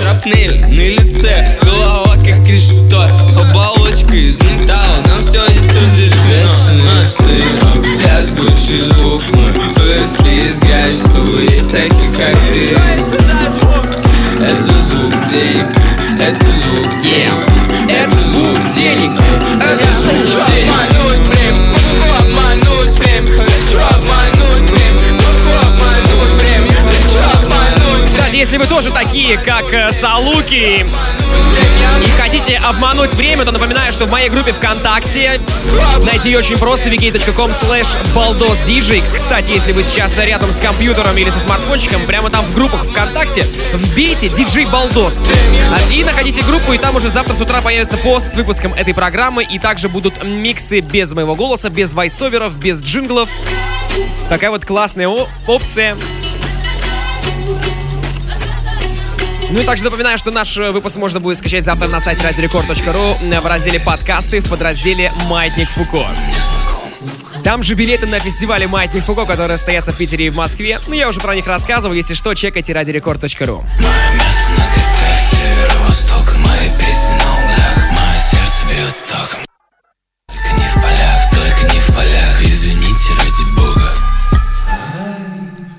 Трапнели 0.00 0.58
на 0.58 1.02
лице 1.02 1.58
Голова 1.62 2.14
как 2.16 2.46
решето 2.48 3.04
Оболочка 3.36 4.14
из 4.14 4.38
металла 4.40 5.02
Нам 5.06 5.20
все 5.22 5.44
здесь 5.48 5.70
разрешено. 5.70 6.90
А. 6.90 7.82
Я 8.06 8.22
сгущу 8.22 8.82
звук 8.84 9.22
Мы 9.34 9.52
выросли 9.76 10.46
из 10.46 10.58
грязи, 10.58 10.98
чтобы 10.98 11.42
есть 11.42 11.70
таких, 11.70 12.16
как 12.16 12.36
ты. 12.46 12.76
Это 14.42 14.62
звук. 14.62 15.14
Денег 15.32 16.03
Это 16.20 16.46
звук 16.46 17.02
денег 17.02 17.90
Это 17.90 18.16
звук 18.20 18.58
денег, 18.72 19.10
Это 19.60 19.90
звук 20.00 20.46
денег 20.46 20.70
обмануть 20.70 21.26
время, 21.28 21.76
обмануть 22.20 22.98
время 22.98 23.43
если 28.44 28.58
вы 28.58 28.66
тоже 28.66 28.90
такие, 28.90 29.38
как 29.38 29.72
э, 29.72 29.90
Салуки, 29.90 30.84
и 32.04 32.08
хотите 32.20 32.58
обмануть 32.58 33.14
время, 33.14 33.46
то 33.46 33.52
напоминаю, 33.52 33.90
что 33.90 34.04
в 34.04 34.10
моей 34.10 34.28
группе 34.28 34.52
ВКонтакте 34.52 35.40
найти 36.02 36.28
ее 36.28 36.40
очень 36.40 36.58
просто 36.58 36.90
wiki.com 36.90 37.52
slash 37.52 37.96
baldosdj. 38.14 39.02
Кстати, 39.14 39.50
если 39.50 39.72
вы 39.72 39.82
сейчас 39.82 40.18
рядом 40.18 40.52
с 40.52 40.60
компьютером 40.60 41.16
или 41.16 41.30
со 41.30 41.40
смартфончиком, 41.40 42.04
прямо 42.04 42.28
там 42.28 42.44
в 42.44 42.52
группах 42.52 42.84
ВКонтакте 42.84 43.46
вбейте 43.72 44.26
DJ. 44.26 44.68
А, 44.70 45.90
И 45.90 46.04
находите 46.04 46.42
группу, 46.42 46.74
и 46.74 46.76
там 46.76 46.96
уже 46.96 47.08
завтра 47.08 47.32
с 47.32 47.40
утра 47.40 47.62
появится 47.62 47.96
пост 47.96 48.30
с 48.30 48.36
выпуском 48.36 48.74
этой 48.74 48.92
программы, 48.92 49.42
и 49.42 49.58
также 49.58 49.88
будут 49.88 50.22
миксы 50.22 50.80
без 50.80 51.14
моего 51.14 51.34
голоса, 51.34 51.70
без 51.70 51.94
вайсоверов, 51.94 52.58
без 52.58 52.82
джинглов. 52.82 53.30
Такая 54.28 54.50
вот 54.50 54.66
классная 54.66 55.08
опция. 55.46 55.96
Ну 59.50 59.60
и 59.60 59.64
также 59.64 59.84
напоминаю, 59.84 60.18
что 60.18 60.30
наш 60.30 60.56
э, 60.56 60.70
выпуск 60.70 60.96
можно 60.96 61.20
будет 61.20 61.38
скачать 61.38 61.64
завтра 61.64 61.88
на 61.88 62.00
сайте 62.00 62.22
radiorecord.ru 62.22 63.40
в 63.40 63.46
разделе 63.46 63.80
подкасты 63.80 64.40
в 64.40 64.48
подразделе 64.48 65.12
«Маятник 65.26 65.68
Фуко». 65.68 66.06
Там 67.44 67.62
же 67.62 67.74
билеты 67.74 68.06
на 68.06 68.20
фестивале 68.20 68.66
«Маятник 68.66 69.04
Фуко», 69.04 69.26
которые 69.26 69.58
состоятся 69.58 69.92
в 69.92 69.96
Питере 69.96 70.26
и 70.26 70.30
в 70.30 70.36
Москве. 70.36 70.80
Ну, 70.86 70.94
я 70.94 71.08
уже 71.08 71.20
про 71.20 71.34
них 71.34 71.46
рассказывал. 71.46 71.94
Если 71.94 72.14
что, 72.14 72.34
чекайте 72.34 72.72
радиорекорд.ру. 72.72 73.26
Мое 73.26 74.14
место 74.14 74.50
на 74.56 74.66
костях 74.74 75.20
северо-востока 75.30 76.34
Мои 76.38 76.70
песни 76.78 77.14
на 77.22 77.44
углях 77.44 77.76
Мое 77.90 78.18
сердце 78.30 78.64
бьет 78.68 78.96
током 79.06 79.40
Только 80.28 80.52
не 80.56 80.68
в 80.68 80.74
полях, 80.74 81.30
только 81.32 81.74
не 81.74 81.80
в 81.80 81.86
полях 81.88 82.42
Извините 82.42 83.12
ради 83.18 83.44
бога 83.56 83.94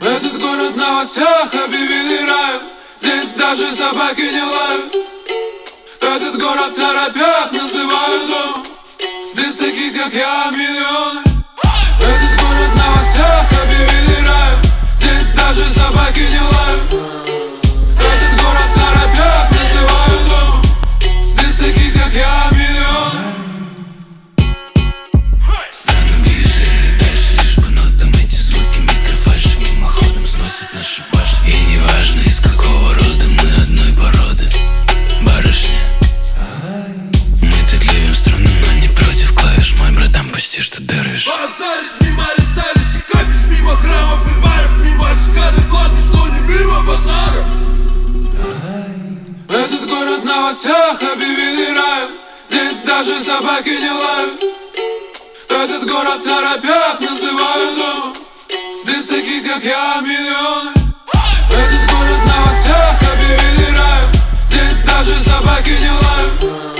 Этот 0.01 0.39
город 0.39 0.73
в 0.73 0.77
новостях 0.77 1.53
объявили 1.53 2.29
раем 2.29 2.74
Здесь 3.05 3.33
даже 3.33 3.71
собаки 3.71 4.21
не 4.21 4.41
лают. 4.41 4.95
Этот 6.01 6.41
город 6.41 6.71
в 6.71 6.75
торопях 6.75 7.51
называют 7.51 8.27
дом. 8.27 8.63
Здесь 9.31 9.57
таких, 9.57 9.95
как 9.95 10.11
я, 10.11 10.49
миллионы. 10.51 11.21
Этот 11.99 12.41
город 12.41 12.67
в 12.73 12.75
новостях 12.75 13.45
объявили 13.61 14.27
раем. 14.27 14.59
Здесь 14.97 15.29
даже 15.35 15.69
собаки 15.69 16.21
не 16.21 16.39
лают. 16.39 16.93
Этот 17.93 18.41
город 18.41 18.69
торопях 18.73 19.51
называют 19.51 20.25
дом. 20.27 20.63
Здесь 21.27 21.57
таких, 21.57 21.93
как 21.93 22.11
я, 22.11 22.49
миллионы. 22.53 23.21
Стану 25.69 26.23
ближе 26.23 26.61
или 26.63 26.97
дальше 26.97 27.33
Лишь 27.39 27.55
по 27.57 27.69
нотам 27.69 28.09
эти 28.19 28.37
звуки 28.37 28.79
Микрофальши 28.81 29.59
мимоходом 29.59 30.25
сносят 30.25 30.73
наши 30.73 31.03
почти 40.55 40.61
что 40.61 40.81
дырыш 40.81 41.27
Базаришь 41.27 41.99
мимо 42.01 42.23
арестались 42.23 42.95
и 42.95 43.49
Мимо 43.49 43.75
храмов 43.75 44.25
и 44.25 44.41
баров 44.41 44.71
Мимо 44.83 45.07
шикарных 45.13 45.69
кладбищ, 45.69 46.03
но 46.13 46.27
не 46.27 46.39
мимо 46.41 46.81
базаров. 46.83 47.45
Этот 49.49 49.89
город 49.89 50.21
в 50.21 50.25
новостях 50.25 51.01
объявили 51.01 51.77
раем. 51.77 52.11
Здесь 52.47 52.79
даже 52.81 53.19
собаки 53.19 53.69
не 53.69 53.91
лают. 53.91 54.43
Этот 55.49 55.89
город 55.89 56.19
в 56.19 56.23
торопях 56.23 56.99
называют 56.99 57.77
домом. 57.77 58.13
Здесь 58.83 59.07
таких, 59.07 59.45
как 59.45 59.63
я, 59.63 60.01
миллионы. 60.01 60.71
Этот 61.49 61.91
город 61.91 62.19
в 62.23 62.27
новостях 62.27 63.13
объявили 63.13 63.77
раем. 63.77 64.11
Здесь 64.47 64.79
даже 64.81 65.19
собаки 65.19 65.69
не 65.69 65.89
лают 65.89 66.74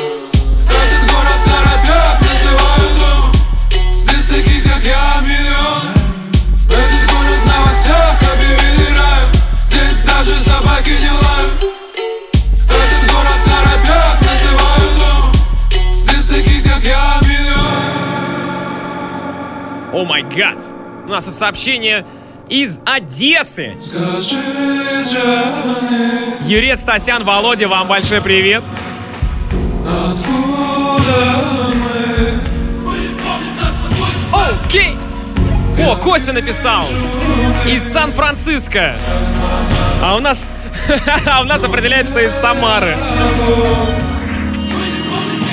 У 21.06 21.10
нас 21.10 21.26
тут 21.26 21.36
сообщение 21.36 22.04
из 22.50 22.80
Одессы. 22.84 23.78
Юрец 26.42 26.82
Стасян, 26.82 27.24
Володя, 27.24 27.68
вам 27.68 27.88
большой 27.88 28.22
привет. 28.22 28.64
Окей! 34.34 34.98
О, 35.79 35.96
Костя 35.96 36.34
написал. 36.34 36.86
Из 37.68 37.84
Сан-Франциско. 37.84 38.96
А 40.01 40.16
у 40.16 40.20
нас... 40.20 40.48
А 41.25 41.42
у 41.42 41.44
нас 41.46 41.64
определяет, 41.64 42.08
что 42.08 42.20
из 42.20 42.32
Самары. 42.32 42.98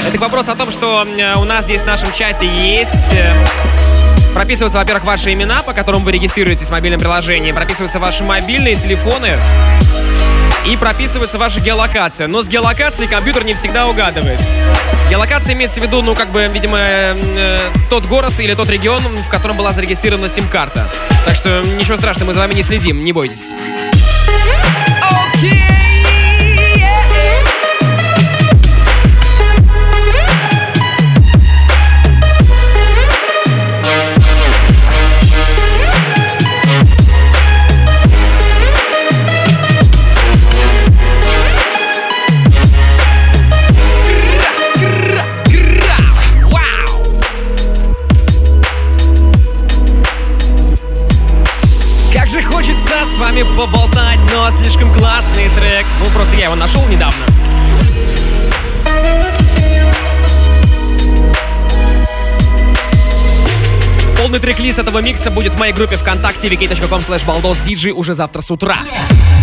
Это 0.08 0.18
вопрос 0.18 0.48
о 0.48 0.56
том, 0.56 0.70
что 0.70 1.06
э, 1.06 1.36
у 1.36 1.44
нас 1.44 1.64
здесь 1.64 1.82
в 1.82 1.86
нашем 1.86 2.12
чате 2.12 2.46
есть... 2.46 3.14
э, 4.32 4.34
Прописываются, 4.34 4.78
во-первых, 4.78 5.04
ваши 5.04 5.32
имена, 5.32 5.62
по 5.62 5.72
которым 5.72 6.04
вы 6.04 6.12
регистрируетесь 6.12 6.68
в 6.68 6.70
мобильном 6.70 7.00
приложении. 7.00 7.52
Прописываются 7.52 7.98
ваши 7.98 8.24
мобильные 8.24 8.76
телефоны. 8.76 9.36
И 10.66 10.76
прописывается 10.76 11.38
ваша 11.38 11.60
геолокация. 11.60 12.28
Но 12.28 12.40
с 12.40 12.48
геолокацией 12.48 13.08
компьютер 13.08 13.44
не 13.44 13.54
всегда 13.54 13.88
угадывает. 13.88 14.38
Геолокация 15.10 15.54
имеется 15.54 15.80
в 15.80 15.84
виду, 15.84 16.02
ну, 16.02 16.14
как 16.14 16.30
бы, 16.30 16.48
видимо, 16.52 16.78
э, 16.78 17.58
тот 17.90 18.06
город 18.06 18.32
или 18.38 18.54
тот 18.54 18.68
регион, 18.68 19.02
в 19.02 19.28
котором 19.28 19.56
была 19.56 19.72
зарегистрирована 19.72 20.28
сим-карта. 20.28 20.88
Так 21.24 21.34
что 21.34 21.62
ничего 21.76 21.96
страшного, 21.96 22.28
мы 22.28 22.34
за 22.34 22.40
вами 22.40 22.54
не 22.54 22.62
следим, 22.62 23.04
не 23.04 23.12
бойтесь. 23.12 23.52
Как 25.00 25.81
вами 53.32 53.44
поболтать, 53.56 54.18
но 54.34 54.50
слишком 54.50 54.92
классный 54.92 55.48
трек. 55.58 55.86
Ну, 56.00 56.10
просто 56.10 56.36
я 56.36 56.44
его 56.44 56.54
нашел 56.54 56.86
недавно. 56.88 57.24
Полный 64.18 64.38
трек-лист 64.38 64.78
этого 64.78 64.98
микса 64.98 65.30
будет 65.30 65.54
в 65.54 65.58
моей 65.58 65.72
группе 65.72 65.96
ВКонтакте 65.96 66.48
vk.com 66.48 67.00
slash 67.00 67.92
уже 67.92 68.14
завтра 68.14 68.40
с 68.42 68.50
утра. 68.50 68.76
Е! 68.84 69.41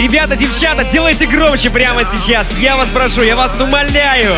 Ребята, 0.00 0.34
девчата, 0.34 0.82
делайте 0.82 1.26
громче 1.26 1.68
прямо 1.68 2.04
сейчас. 2.06 2.56
Я 2.56 2.78
вас 2.78 2.88
прошу, 2.90 3.20
я 3.20 3.36
вас 3.36 3.60
умоляю. 3.60 4.34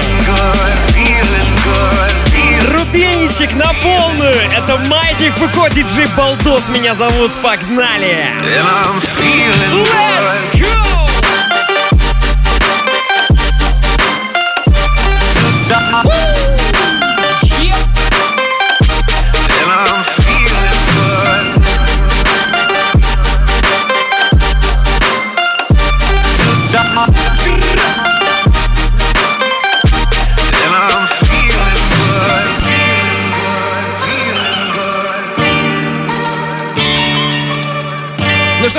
Рубиничек 2.66 3.54
на 3.54 3.72
полную. 3.74 4.34
Это 4.56 4.76
Маятник 4.88 5.32
Фуко, 5.34 5.70
диджей 5.70 6.08
Балдос 6.16 6.68
меня 6.68 6.96
зовут. 6.96 7.30
Погнали! 7.42 8.26
Let's 9.84 10.60
go! 10.60 10.61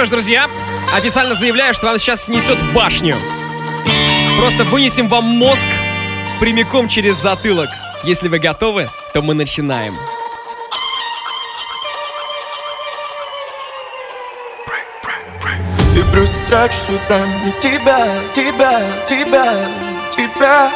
Что 0.04 0.08
ж, 0.08 0.10
друзья, 0.10 0.50
официально 0.94 1.34
заявляю, 1.34 1.74
что 1.74 1.86
вам 1.86 1.98
сейчас 1.98 2.26
снесет 2.26 2.58
башню. 2.74 3.16
Просто 4.38 4.66
вынесем 4.66 5.08
вам 5.08 5.24
мозг 5.24 5.68
прямиком 6.42 6.90
через 6.90 7.16
затылок. 7.16 7.70
Если 8.04 8.28
вы 8.28 8.40
готовы, 8.40 8.88
то 9.14 9.22
мы 9.22 9.34
начинаем. 9.34 9.94
И 15.96 16.12
просто 16.12 16.36
трачу 16.50 16.76
свой 16.86 17.00
тайм 17.08 17.30
на 17.46 17.52
тебя, 17.62 18.08
тебя, 18.36 18.82
тебя, 19.08 19.70
тебя 20.18 20.72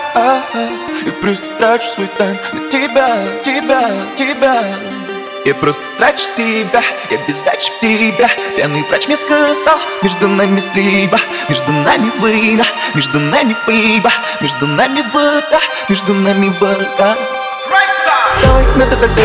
И 1.06 1.12
просто 1.22 1.46
трачу 1.58 1.86
свой 1.96 2.08
тайм 2.18 2.38
на 2.54 2.70
тебя, 2.70 3.18
тебя, 3.44 3.92
тебя 4.16 4.97
я 5.46 5.56
просто 5.56 5.84
трачу 5.98 6.24
себя, 6.24 6.82
я 7.10 7.18
без 7.28 7.42
дачи 7.42 7.72
в 7.72 7.80
тебя. 7.80 8.30
Пьяный 8.56 8.84
врач 8.84 9.08
мне 9.08 9.16
сказал, 9.16 9.80
между 10.04 10.28
нами 10.28 10.60
стрельба 10.60 11.20
Между 11.50 11.72
нами 11.72 12.12
война, 12.20 12.66
между 12.96 13.20
нами 13.20 13.56
пыльба 13.66 14.12
Между 14.42 14.68
нами 14.68 15.04
вода, 15.14 15.60
между 15.90 16.14
нами 16.14 16.52
вода. 16.60 17.16
Давай 18.44 18.66
на 18.76 18.86
ТТТ, 18.86 19.16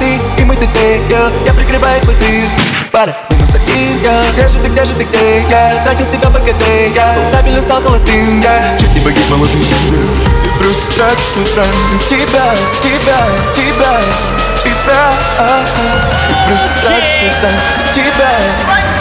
ты 0.00 0.42
и 0.42 0.44
мой 0.44 0.56
ТТ, 0.56 0.76
я. 1.10 1.54
Прикрываю 1.54 2.02
свой 2.02 2.14
тыл, 2.16 2.48
пара, 2.90 3.16
минус 3.30 3.54
один 3.54 4.02
я. 4.02 4.30
Где 4.32 4.48
же 4.48 4.58
ты, 4.58 4.70
где 4.70 4.84
же 4.84 4.94
ты, 4.94 5.04
где 5.04 5.40
я? 5.50 5.84
Тратил 5.84 6.06
себя 6.06 6.30
по 6.30 6.38
КТ, 6.38 6.62
я. 6.94 7.14
Стабильно 7.30 7.62
стал 7.62 7.82
холостым, 7.82 8.40
я. 8.40 8.76
Чуть 8.78 8.94
не 8.94 9.00
погиб 9.00 9.28
молодым, 9.30 9.60
я 9.60 10.58
Просто 10.58 10.82
трачу 10.94 11.54
тайм 11.54 11.70
на 11.92 11.98
тебя, 12.08 12.54
тебя, 12.82 13.28
тебя, 13.54 14.00
тебя 14.68 15.12
Я 15.38 15.66
Просто 16.46 16.68
трачу 16.82 17.06
свой 17.18 17.32
тайм 17.40 17.54
на 17.54 17.94
тебя 17.94 18.97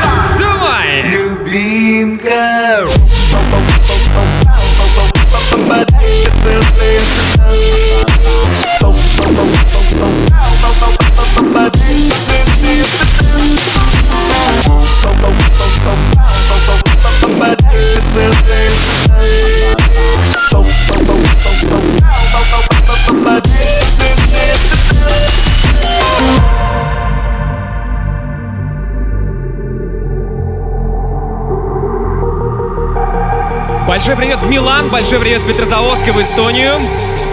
в 34.48 34.50
Милан, 34.50 34.90
большой 34.90 35.20
привет 35.20 35.42
в 35.42 35.48
Петрозаводск 35.48 36.08
и 36.08 36.12
в 36.12 36.22
Эстонию. 36.22 36.76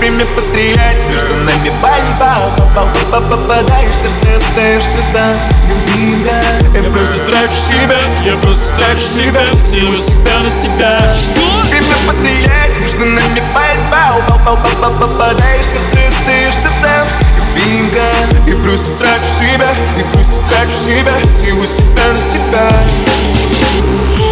Время 0.01 0.27
пострелять, 0.35 1.05
между 1.07 1.37
нами 1.37 1.71
борьба. 1.81 2.53
Попал, 2.57 2.89
попадаешь 3.31 3.95
в 3.95 4.23
сердце, 4.23 4.49
остаешься 4.49 5.03
там. 5.13 5.35
Любимая, 5.69 6.61
я 6.75 6.91
просто 6.91 7.19
трачу 7.21 7.55
себя 7.55 8.01
Я 8.25 8.37
просто 8.39 8.77
трачу 8.77 9.01
себя, 9.01 9.45
силу 9.71 9.97
себя 9.97 10.41
на 10.41 10.59
тебя. 10.59 10.99
Время 11.71 11.95
пострелять, 12.05 12.77
между 12.83 13.05
нами 13.07 13.43
борьба. 13.55 14.21
Попал, 14.29 14.59
попадаешь 15.01 15.67
в 15.67 15.95
сердце, 15.95 16.19
остаешься 16.19 16.71
там. 16.83 17.07
Любимка, 17.37 18.03
я 18.47 18.57
просто 18.57 18.91
трачу 18.95 19.29
себя 19.41 19.73
Я 19.97 20.05
просто 20.13 20.41
трачу 20.51 20.75
себя, 20.85 21.15
силу 21.41 21.61
себя 21.61 22.09
на 22.13 22.31
тебя 22.31 24.24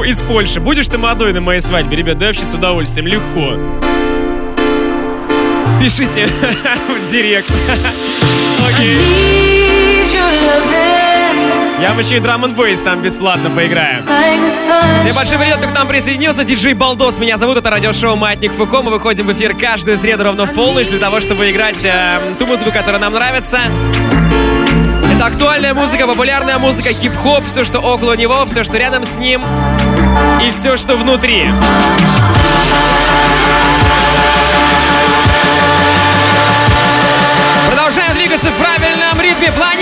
По- 0.00 0.04
из 0.04 0.20
Польши. 0.22 0.60
Будешь 0.60 0.88
ты 0.88 0.98
молодой 0.98 1.32
на 1.32 1.40
моей 1.40 1.60
свадьбе, 1.60 1.96
ребят? 1.96 2.18
Да 2.18 2.26
вообще 2.26 2.44
с 2.44 2.54
удовольствием, 2.54 3.06
легко. 3.06 3.56
Пишите 5.80 6.26
в 6.88 7.10
директ. 7.10 7.50
Окей. 8.68 8.98
Я 11.80 11.90
вам 11.90 11.98
еще 11.98 12.18
и 12.18 12.20
драм 12.20 12.42
бейс 12.52 12.82
там 12.82 13.00
бесплатно 13.00 13.48
поиграю. 13.48 14.02
Всем 15.00 15.14
большой 15.14 15.38
привет, 15.38 15.56
кто 15.56 15.68
к 15.68 15.74
нам 15.74 15.88
присоединился. 15.88 16.44
Диджей 16.44 16.74
Балдос 16.74 17.18
меня 17.18 17.38
зовут. 17.38 17.56
Это 17.56 17.70
радиошоу 17.70 18.16
«Маятник 18.16 18.52
Фуко». 18.52 18.82
Мы 18.82 18.90
выходим 18.90 19.26
в 19.26 19.32
эфир 19.32 19.54
каждую 19.54 19.96
среду 19.96 20.24
ровно 20.24 20.44
в 20.44 20.52
полночь 20.52 20.88
для 20.88 20.98
того, 20.98 21.20
чтобы 21.20 21.50
играть 21.50 21.82
э, 21.84 22.20
ту 22.38 22.46
музыку, 22.46 22.70
которая 22.70 23.00
нам 23.00 23.14
нравится. 23.14 23.60
Это 25.14 25.24
актуальная 25.26 25.72
музыка, 25.72 26.06
популярная 26.06 26.58
музыка, 26.58 26.90
хип-хоп, 26.90 27.44
все, 27.46 27.64
что 27.64 27.78
около 27.78 28.14
него, 28.14 28.44
все, 28.46 28.62
что 28.62 28.76
рядом 28.76 29.04
с 29.04 29.16
ним 29.18 29.42
и 30.42 30.50
все, 30.50 30.76
что 30.76 30.96
внутри. 30.96 31.48
Продолжаем 37.66 38.14
двигаться 38.14 38.50
в 38.50 38.54
правильном 38.54 39.20
ритме. 39.20 39.52
Планета, 39.52 39.79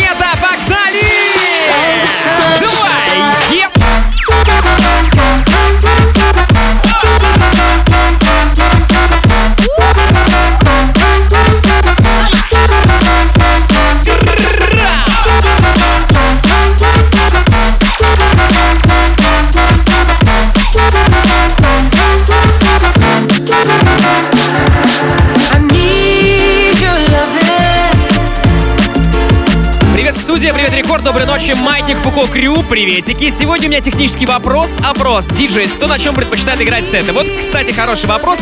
Маятник 31.68 31.96
Фуко 31.98 32.26
Крю, 32.30 32.62
приветики. 32.62 33.28
Сегодня 33.30 33.66
у 33.66 33.70
меня 33.70 33.80
технический 33.80 34.24
вопрос, 34.24 34.78
опрос. 34.84 35.26
Диджей, 35.28 35.66
кто 35.66 35.86
на 35.86 35.98
чем 35.98 36.14
предпочитает 36.14 36.60
играть 36.60 36.86
сеты? 36.86 37.12
Вот, 37.12 37.26
кстати, 37.38 37.72
хороший 37.72 38.06
вопрос. 38.06 38.40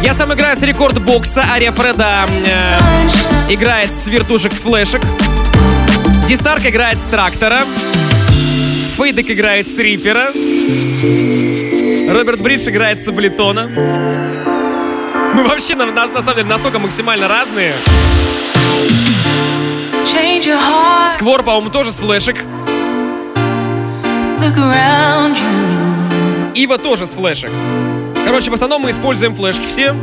Я 0.00 0.14
сам 0.14 0.32
играю 0.32 0.56
с 0.56 0.62
рекорд-бокса, 0.62 1.44
Ария 1.50 1.72
Фреда 1.72 2.26
э, 2.46 3.52
играет 3.52 3.94
с 3.94 4.06
вертушек, 4.06 4.52
с 4.52 4.62
флешек. 4.62 5.00
Дистарк 6.28 6.64
играет 6.66 7.00
с 7.00 7.04
трактора. 7.04 7.60
Фейдек 8.96 9.30
играет 9.30 9.68
с 9.68 9.78
рипера. 9.78 10.28
Роберт 12.12 12.40
Бридж 12.40 12.68
играет 12.68 13.02
с 13.02 13.08
Аблетона. 13.08 13.68
Мы 15.34 15.44
вообще 15.44 15.74
на, 15.74 15.86
на, 15.86 16.06
на 16.06 16.22
самом 16.22 16.36
деле 16.36 16.48
настолько 16.48 16.78
максимально 16.78 17.28
разные. 17.28 17.74
Сквор, 21.22 21.44
по-моему, 21.44 21.70
тоже 21.70 21.92
с 21.92 22.00
флешек. 22.00 22.34
Ива 26.56 26.78
тоже 26.78 27.06
с 27.06 27.14
флешек. 27.14 27.52
Короче, 28.24 28.50
в 28.50 28.54
основном 28.54 28.82
мы 28.82 28.90
используем 28.90 29.32
флешки 29.32 29.64
все. 29.64 29.94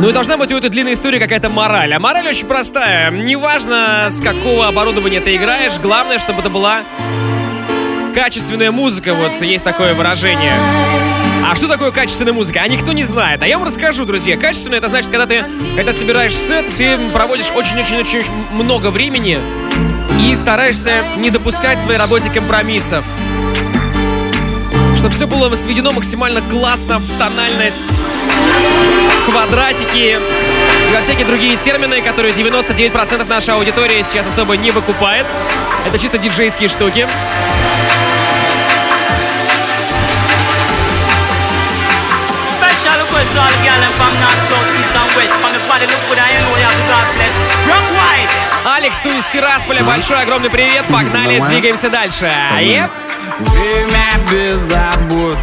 Ну 0.00 0.08
и 0.08 0.12
должна 0.12 0.36
быть 0.36 0.50
у 0.50 0.56
этой 0.56 0.70
длинной 0.70 0.94
истории 0.94 1.20
какая-то 1.20 1.48
мораль. 1.48 1.94
А 1.94 2.00
мораль 2.00 2.26
очень 2.26 2.48
простая. 2.48 3.12
Неважно, 3.12 4.08
с 4.10 4.20
какого 4.20 4.66
оборудования 4.66 5.20
ты 5.20 5.36
играешь, 5.36 5.78
главное, 5.80 6.18
чтобы 6.18 6.40
это 6.40 6.50
была 6.50 6.82
качественная 8.12 8.72
музыка. 8.72 9.14
Вот 9.14 9.40
есть 9.40 9.64
такое 9.64 9.94
выражение. 9.94 10.54
А 11.48 11.54
что 11.54 11.68
такое 11.68 11.92
качественная 11.92 12.32
музыка? 12.32 12.60
А 12.60 12.66
никто 12.66 12.90
не 12.90 13.04
знает. 13.04 13.40
А 13.40 13.46
я 13.46 13.56
вам 13.56 13.68
расскажу, 13.68 14.04
друзья. 14.04 14.36
Качественная 14.36 14.78
это 14.78 14.88
значит, 14.88 15.12
когда 15.12 15.26
ты, 15.26 15.44
когда 15.76 15.92
собираешь 15.92 16.34
сет, 16.34 16.66
ты 16.76 16.98
проводишь 17.12 17.52
очень-очень-очень 17.54 18.24
много 18.50 18.90
времени 18.90 19.38
и 20.20 20.34
стараешься 20.34 21.04
не 21.18 21.30
допускать 21.30 21.78
в 21.78 21.82
своей 21.82 22.00
работе 22.00 22.30
компромиссов. 22.30 23.04
Чтобы 24.96 25.10
все 25.10 25.28
было 25.28 25.54
сведено 25.54 25.92
максимально 25.92 26.42
классно 26.42 26.98
в 26.98 27.16
тональность, 27.16 28.00
в 29.20 29.30
квадратики 29.30 30.18
и 30.90 30.94
во 30.94 31.00
всякие 31.00 31.26
другие 31.26 31.56
термины, 31.58 32.02
которые 32.02 32.34
99% 32.34 33.24
нашей 33.28 33.54
аудитории 33.54 34.02
сейчас 34.02 34.26
особо 34.26 34.56
не 34.56 34.72
выкупает. 34.72 35.26
Это 35.86 35.96
чисто 35.96 36.18
диджейские 36.18 36.68
штуки. 36.68 37.06
All 43.36 43.52
the 43.52 43.60
gal 43.62 43.82
from 44.00 44.12
north, 44.20 44.42
south, 44.48 44.68
east 44.80 44.96
and 44.96 45.10
west. 45.16 45.34
From 45.40 45.52
the 45.52 45.60
body 45.68 45.86
look 45.86 46.02
good, 46.08 46.18
I 46.18 46.32
know 46.40 46.56
you 46.56 46.72
God 46.88 47.06
bless. 47.14 47.34
Rock 47.68 47.86
white! 47.96 48.32
Алекс 48.64 49.02
Сунис 49.02 49.26
Тирасполя, 49.26 49.84
большой 49.84 50.22
огромный 50.22 50.50
привет, 50.50 50.84
погнали, 50.86 51.38
двигаемся 51.40 51.88
дальше. 51.90 52.28
Yep. 52.58 52.90
Время 53.38 54.30
без 54.30 54.60
забот 54.60 55.36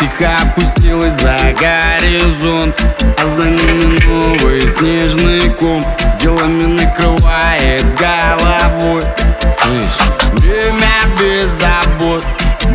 Тихо 0.00 0.36
опустилась 0.42 1.14
за 1.14 1.54
горизонт 1.54 2.74
А 3.18 3.28
за 3.36 3.44
ними 3.44 3.98
новый 4.04 4.68
снежный 4.68 5.50
ком 5.50 5.80
Делами 6.18 6.80
накрывает 6.80 7.84
с 7.84 7.94
головой 7.94 9.02
Слышь, 9.48 9.98
время 10.32 10.88
без 11.20 11.50
забот 11.50 12.24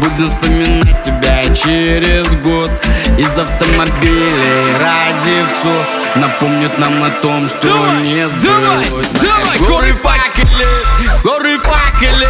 Буду 0.01 0.25
вспоминать 0.25 1.03
тебя 1.03 1.43
через 1.53 2.33
год. 2.37 2.71
Из 3.19 3.37
автомобилей 3.37 4.75
радивцов 4.79 5.87
Напомнят 6.15 6.75
нам 6.79 7.03
о 7.03 7.09
том, 7.11 7.47
что 7.47 7.61
давай, 7.61 8.01
не 8.01 8.27
сбылось. 8.27 8.89
Давай, 9.21 9.59
Горы 9.59 9.93
пакели, 9.93 10.65
горы 11.23 11.59
пакели 11.59 12.27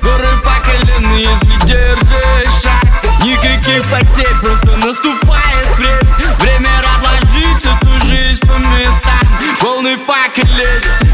Горы 0.00 0.28
пакели, 0.42 1.18
если 1.18 1.66
держишь 1.66 2.62
шаг 2.62 2.82
Никаких 3.22 3.84
потерь, 3.90 4.34
просто 4.42 4.78
наступает 4.78 5.66
время 5.76 6.00
Время 6.38 6.70
разложить 6.80 7.66
эту 7.66 8.06
жизнь 8.06 8.40
по 8.40 8.54
местам. 8.54 9.20
Волны 9.62 9.98
пакели, 9.98 10.68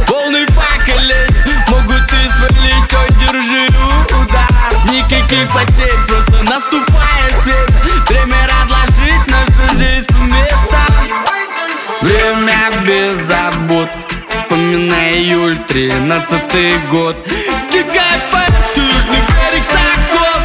волны 0.06 0.46
пакели 0.46 0.55
Никаких 5.26 5.48
потерь, 5.52 5.90
просто 6.06 6.44
наступает 6.44 7.34
время 7.42 7.66
Время 8.06 8.36
разложить 8.46 9.26
нашу 9.26 9.76
жизнь 9.76 10.06
по 10.06 10.22
местам 10.22 10.86
Время 12.00 12.70
без 12.86 13.18
забот. 13.22 13.88
Вспоминай 14.32 15.14
июль, 15.14 15.58
тринадцатый 15.66 16.78
год. 16.92 17.16
Какая 17.72 18.20
поездка, 18.30 18.78
южный 18.78 19.18
берег, 19.26 19.64
Сокол. 19.64 20.42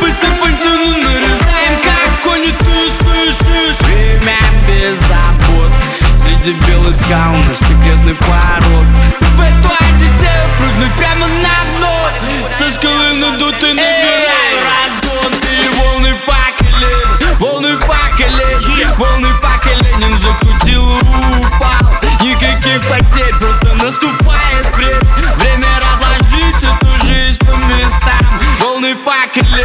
По 0.00 0.06
серпантину 0.06 0.96
нарезаем, 0.96 1.78
как 1.84 2.22
кони, 2.24 2.52
ты 2.58 3.04
слышишь 3.04 3.78
Время 3.82 4.38
без 4.66 4.98
забот. 4.98 5.70
Среди 6.20 6.58
белых 6.66 6.96
скал 6.96 7.34
наш 7.46 7.58
секретный 7.58 8.14
порог. 8.14 8.84
В 9.20 9.40
эту 9.40 9.70
одиссею 9.78 10.48
прыгнуть 10.58 10.92
прямо 10.98 11.28
на 11.28 11.78
дно. 11.78 12.10
Со 12.50 12.68
скалы 12.72 13.12
надуты 13.12 13.74
набираю 13.74 13.97
наступает 23.88 24.66
время 24.76 25.66
разложить 25.80 26.56
эту 26.62 27.06
жизнь 27.06 27.38
по 27.38 27.56
местам. 27.56 28.20
Волны 28.60 28.94
пакели, 28.96 29.64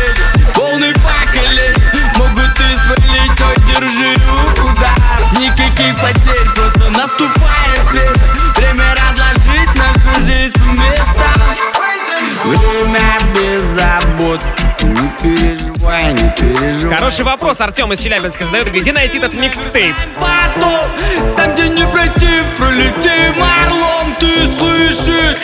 волны 0.55 0.93
пакели 0.93 1.75
Могут 2.17 2.57
и 2.57 2.77
свалить, 2.77 3.41
ой, 3.41 3.57
держи 3.67 4.15
удар. 4.63 4.95
Никаких 5.37 5.93
потерь, 5.99 6.47
просто 6.55 6.89
наступает 6.97 7.83
время 7.91 8.13
Время 8.55 8.95
разложить 8.95 9.75
нашу 9.75 10.21
жизнь 10.21 10.53
по 10.53 10.71
местам. 10.71 11.43
Время 12.45 13.19
без 13.35 13.61
забот 13.61 14.41
Не 14.83 15.09
переживай, 15.21 16.13
не 16.13 16.29
переживай 16.37 16.95
Хороший 16.97 17.23
вопрос 17.23 17.61
Артем 17.61 17.93
из 17.93 17.99
Челябинска 17.99 18.45
задает, 18.45 18.71
где 18.71 18.91
найти 18.91 19.17
этот 19.17 19.33
микстейп? 19.33 19.95
Там 21.37 21.53
где 21.53 21.69
не 21.69 21.87
пройти, 21.87 22.43
пролетим 22.57 23.41
орлом, 23.41 24.13
ты 24.19 24.47
слышишь? 24.47 25.37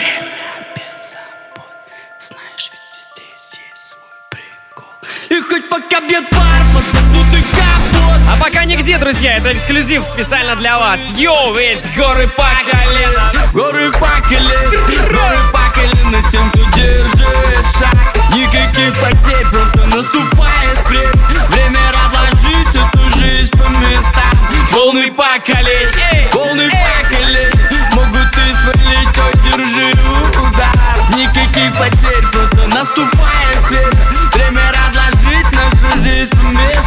И 5.30 5.40
хоть 5.42 5.68
пока 5.68 6.00
бьет 6.00 6.28
пар 6.30 6.62
под 6.74 6.84
задутый 6.92 7.42
капот 7.52 8.20
А 8.28 8.36
пока 8.42 8.64
нигде, 8.64 8.98
друзья, 8.98 9.36
это 9.36 9.52
эксклюзив 9.52 10.04
специально 10.04 10.56
для 10.56 10.78
вас. 10.78 11.12
Йоу, 11.16 11.54
ведь 11.54 11.94
горы 11.94 12.28
по 12.28 12.50
колено. 12.66 13.32
Горы 13.52 13.90
по 13.92 14.10
колено, 14.28 15.08
горы 15.08 15.38
по 15.52 15.72
колено 15.72 16.30
тем, 16.30 16.50
кто 16.50 16.76
держит 16.76 17.66
шаг 17.78 18.19
Никаких 18.40 18.98
потерь, 18.98 19.46
просто 19.52 19.86
наступает 19.94 20.88
время 20.88 21.12
Время 21.50 21.78
разложить 21.92 22.68
эту 22.74 23.18
жизнь 23.18 23.50
по 23.50 23.68
местам. 23.68 24.24
Волны 24.72 25.12
по 25.12 25.38
колени, 25.44 26.26
волны 26.32 26.70
по 26.70 27.08
колени 27.10 27.50
Могут 27.94 28.32
и 28.32 28.54
свалить, 28.54 29.18
ой, 29.18 29.34
держи 29.44 29.92
удар. 30.40 30.74
Никаких 31.14 31.70
потерь, 31.76 32.26
просто 32.32 32.66
наступает 32.74 33.60
время 33.68 33.90
Время 34.32 34.72
разложить 34.72 35.46
нашу 35.52 36.02
жизнь 36.02 36.30
по 36.30 36.46
местам 36.46 36.79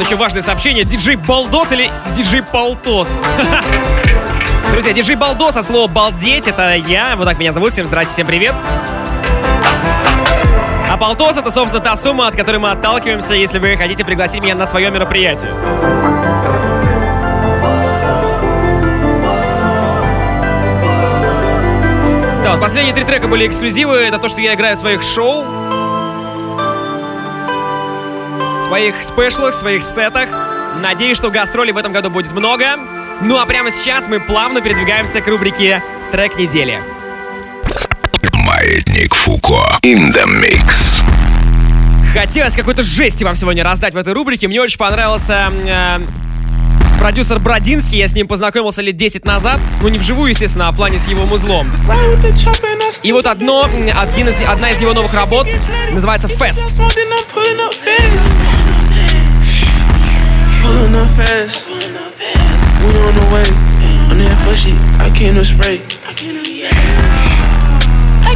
Вот 0.00 0.06
еще 0.06 0.16
важное 0.16 0.40
сообщение. 0.40 0.82
Диджей 0.82 1.16
Балдос 1.16 1.72
или 1.72 1.90
диджей 2.16 2.42
Полтос? 2.42 3.20
Друзья, 4.72 4.94
диджей 4.94 5.14
Балдос, 5.14 5.58
а 5.58 5.62
слово 5.62 5.88
«балдеть»— 5.88 6.48
это 6.48 6.74
я. 6.74 7.16
Вот 7.16 7.26
так 7.26 7.38
меня 7.38 7.52
зовут. 7.52 7.72
Всем 7.72 7.84
здрасте, 7.84 8.14
всем 8.14 8.26
привет. 8.26 8.54
А 10.90 10.96
Полтос— 10.98 11.36
это, 11.36 11.50
собственно, 11.50 11.84
та 11.84 11.96
сумма, 11.96 12.28
от 12.28 12.34
которой 12.34 12.56
мы 12.56 12.70
отталкиваемся, 12.70 13.34
если 13.34 13.58
вы 13.58 13.76
хотите 13.76 14.02
пригласить 14.02 14.40
меня 14.40 14.54
на 14.54 14.64
свое 14.64 14.90
мероприятие. 14.90 15.52
Да, 22.42 22.52
вот 22.52 22.60
последние 22.62 22.94
три 22.94 23.04
трека 23.04 23.28
были 23.28 23.46
эксклюзивы. 23.46 23.96
Это 23.96 24.18
то, 24.18 24.30
что 24.30 24.40
я 24.40 24.54
играю 24.54 24.76
в 24.76 24.78
своих 24.78 25.02
шоу. 25.02 25.59
Своих 28.70 29.02
спешлах, 29.02 29.52
своих 29.52 29.82
сетах. 29.82 30.28
Надеюсь, 30.80 31.16
что 31.16 31.28
гастролей 31.32 31.72
в 31.72 31.76
этом 31.76 31.92
году 31.92 32.08
будет 32.08 32.30
много. 32.30 32.76
Ну 33.20 33.36
а 33.36 33.44
прямо 33.44 33.72
сейчас 33.72 34.06
мы 34.06 34.20
плавно 34.20 34.60
передвигаемся 34.60 35.20
к 35.20 35.26
рубрике 35.26 35.82
«Трек 36.12 36.38
недели». 36.38 36.78
Маятник 38.32 39.12
Фуко. 39.12 39.76
In 39.82 40.12
the 40.12 40.24
mix. 40.24 41.02
Хотелось 42.12 42.54
какой-то 42.54 42.84
жести 42.84 43.24
вам 43.24 43.34
сегодня 43.34 43.64
раздать 43.64 43.92
в 43.94 43.96
этой 43.96 44.12
рубрике. 44.12 44.46
Мне 44.46 44.60
очень 44.60 44.78
понравился 44.78 45.52
э, 45.66 45.98
продюсер 47.00 47.40
Бродинский. 47.40 47.98
Я 47.98 48.06
с 48.06 48.14
ним 48.14 48.28
познакомился 48.28 48.82
лет 48.82 48.96
10 48.96 49.24
назад. 49.24 49.58
Ну, 49.82 49.88
не 49.88 49.98
вживую, 49.98 50.28
естественно, 50.28 50.68
а 50.68 50.70
в 50.70 50.76
плане 50.76 51.00
с 51.00 51.08
его 51.08 51.26
музлом. 51.26 51.68
И 53.02 53.10
вот 53.10 53.26
одно, 53.26 53.68
один 54.00 54.28
из, 54.28 54.40
одна 54.42 54.70
из 54.70 54.80
его 54.80 54.92
новых 54.92 55.12
работ 55.12 55.48
называется 55.92 56.28
«Fest». 56.28 56.80
Pulling 60.62 60.94
up 60.94 61.08
fast, 61.08 61.68
we 61.68 61.74
on 61.74 63.14
the 63.16 63.26
way. 63.32 63.48
On 64.10 64.18
that 64.18 64.36
for 64.44 64.54
I 65.00 65.08
came 65.16 65.34
to 65.34 65.44
spray. 65.44 65.80
I 66.04 66.12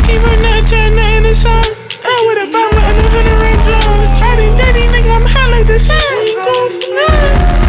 keep 0.06 0.20
running 0.22 0.42
that 0.42 0.64
turn 0.68 0.96
in 1.16 1.22
the 1.22 1.34
sun. 1.34 1.64
I 2.04 2.14
with 2.28 2.44
a 2.44 2.52
bomb 2.52 2.72
with 2.72 3.04
a 3.04 3.10
hundred 3.12 3.38
range 3.40 3.66
on. 3.68 4.08
Riding 4.20 4.56
dirty 4.56 4.84
nigga, 4.92 5.16
I'm 5.16 5.26
hot 5.26 5.50
like 5.50 5.66
the 5.66 5.78
sun. 5.78 5.96
You 6.26 6.36
gon' 6.36 6.70
fly. 6.80 7.63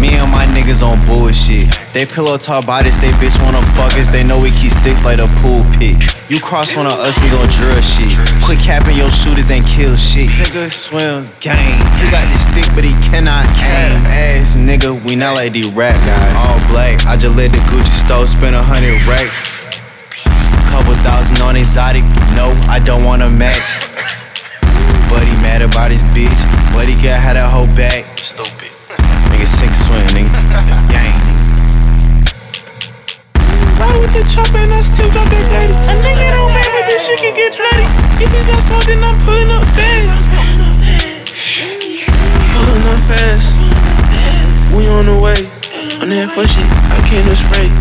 Me 0.00 0.16
and 0.16 0.32
my 0.32 0.48
niggas 0.56 0.80
on 0.80 0.96
bullshit. 1.04 1.68
They 1.92 2.08
pillow 2.08 2.40
talk 2.40 2.64
about 2.64 2.88
they 2.88 3.12
bitch 3.20 3.36
wanna 3.44 3.60
fuck 3.76 3.92
us. 4.00 4.08
They 4.08 4.24
know 4.24 4.40
we 4.40 4.48
keep 4.56 4.72
sticks 4.72 5.04
like 5.04 5.20
a 5.20 5.28
pool 5.44 5.60
pit. 5.76 6.00
You 6.32 6.40
cross 6.40 6.72
one 6.72 6.86
of 6.86 6.96
us, 7.04 7.20
we 7.20 7.28
gon' 7.28 7.44
drill 7.52 7.76
shit. 7.84 8.16
Quit 8.40 8.56
capping 8.64 8.96
your 8.96 9.12
shooters 9.12 9.52
and 9.52 9.60
kill 9.60 9.92
shit. 10.00 10.32
Nigga 10.40 10.72
swim 10.72 11.28
game. 11.44 11.84
He 12.00 12.08
got 12.08 12.24
this 12.32 12.48
stick, 12.48 12.64
but 12.72 12.80
he 12.80 12.96
cannot 13.12 13.44
aim. 13.60 14.00
Ass 14.08 14.56
nigga, 14.56 14.96
we 15.04 15.16
not 15.16 15.36
like 15.36 15.52
these 15.52 15.68
rap 15.76 15.92
guys. 16.08 16.32
All 16.48 16.56
black. 16.72 17.04
I 17.04 17.20
just 17.20 17.36
let 17.36 17.52
the 17.52 17.60
Gucci 17.68 18.06
store 18.06 18.26
spend 18.26 18.56
a 18.56 18.62
hundred 18.64 18.96
racks. 19.04 19.36
Couple 20.72 20.96
thousand 21.04 21.44
on 21.44 21.56
exotic. 21.56 22.04
No, 22.32 22.56
I 22.72 22.80
don't 22.80 23.04
wanna 23.04 23.28
match. 23.28 23.92
But 25.12 25.28
he 25.28 25.34
mad 25.44 25.60
about 25.60 25.90
his 25.92 26.02
bitch. 26.16 26.40
But 26.72 26.88
he 26.88 26.94
got 26.94 27.20
how 27.20 27.34
that 27.34 27.52
whole 27.52 27.68
back. 27.76 28.06
Nigga 29.40 29.56
sink 29.56 29.72
swim, 29.74 30.04
nigga. 30.12 30.36
Gang. 30.92 31.16
Ride 33.80 33.96
with 33.96 34.12
the 34.12 34.20
chopper 34.28 34.58
and 34.58 34.74
I 34.74 34.82
still 34.82 35.08
got 35.16 35.24
that 35.32 35.44
dirty. 35.48 35.72
A 35.72 35.96
nigga 35.96 36.28
don't 36.36 36.52
man, 36.52 36.68
but 36.76 36.84
this 36.84 37.08
shit 37.08 37.24
can 37.24 37.32
get 37.32 37.56
bloody. 37.56 37.88
If 38.20 38.28
he 38.36 38.40
got 38.44 38.60
smoke, 38.60 38.84
then 38.84 39.00
I'm 39.00 39.16
pulling 39.24 39.48
up 39.48 39.64
fast. 39.72 40.28
Pulling 42.52 42.84
up 42.84 43.00
fast. 43.08 43.56
We 44.76 44.88
on 44.92 45.06
the 45.06 45.16
way. 45.16 45.48
On 46.04 46.12
that 46.12 46.28
for 46.36 46.44
shit, 46.44 46.68
I 46.92 47.00
came 47.08 47.24
to 47.24 47.32
spray. 47.32 47.72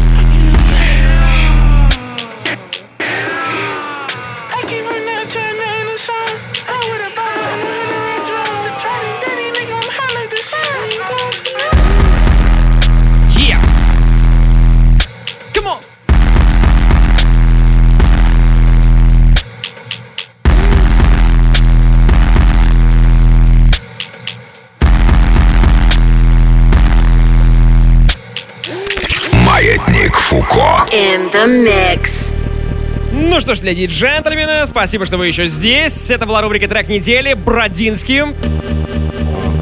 In 30.92 31.32
the 31.32 31.46
mix. 31.46 32.34
Ну 33.12 33.40
что 33.40 33.54
ж, 33.54 33.62
леди 33.62 33.82
и 33.82 33.86
джентльмены, 33.88 34.66
спасибо, 34.66 35.06
что 35.06 35.18
вы 35.18 35.28
еще 35.28 35.46
здесь. 35.46 36.10
Это 36.10 36.26
была 36.26 36.42
рубрика 36.42 36.68
«Трек 36.68 36.88
недели» 36.90 37.34
Бродинский. 37.34 38.24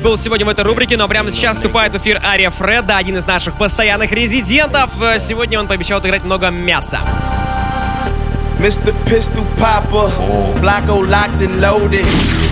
Был 0.01 0.17
сегодня 0.17 0.45
в 0.45 0.49
этой 0.49 0.63
рубрике, 0.63 0.95
но 0.95 1.07
прямо 1.07 1.31
сейчас 1.31 1.57
вступает 1.57 1.91
в 1.91 1.97
эфир 1.97 2.21
Ария 2.23 2.49
Фреда, 2.49 2.97
один 2.97 3.17
из 3.17 3.25
наших 3.25 3.57
постоянных 3.57 4.11
резидентов. 4.11 4.91
Э, 5.01 5.19
Сегодня 5.19 5.59
он 5.59 5.67
пообещал 5.67 5.97
отыграть 5.97 6.23
много 6.23 6.49
мяса. 6.49 6.99
Mr. 8.59 8.93
Pistol 9.05 9.45
Popper, 9.57 10.09
Blocko 10.61 11.01
locked 11.09 11.41
and 11.41 11.59
loaded. 11.59 12.05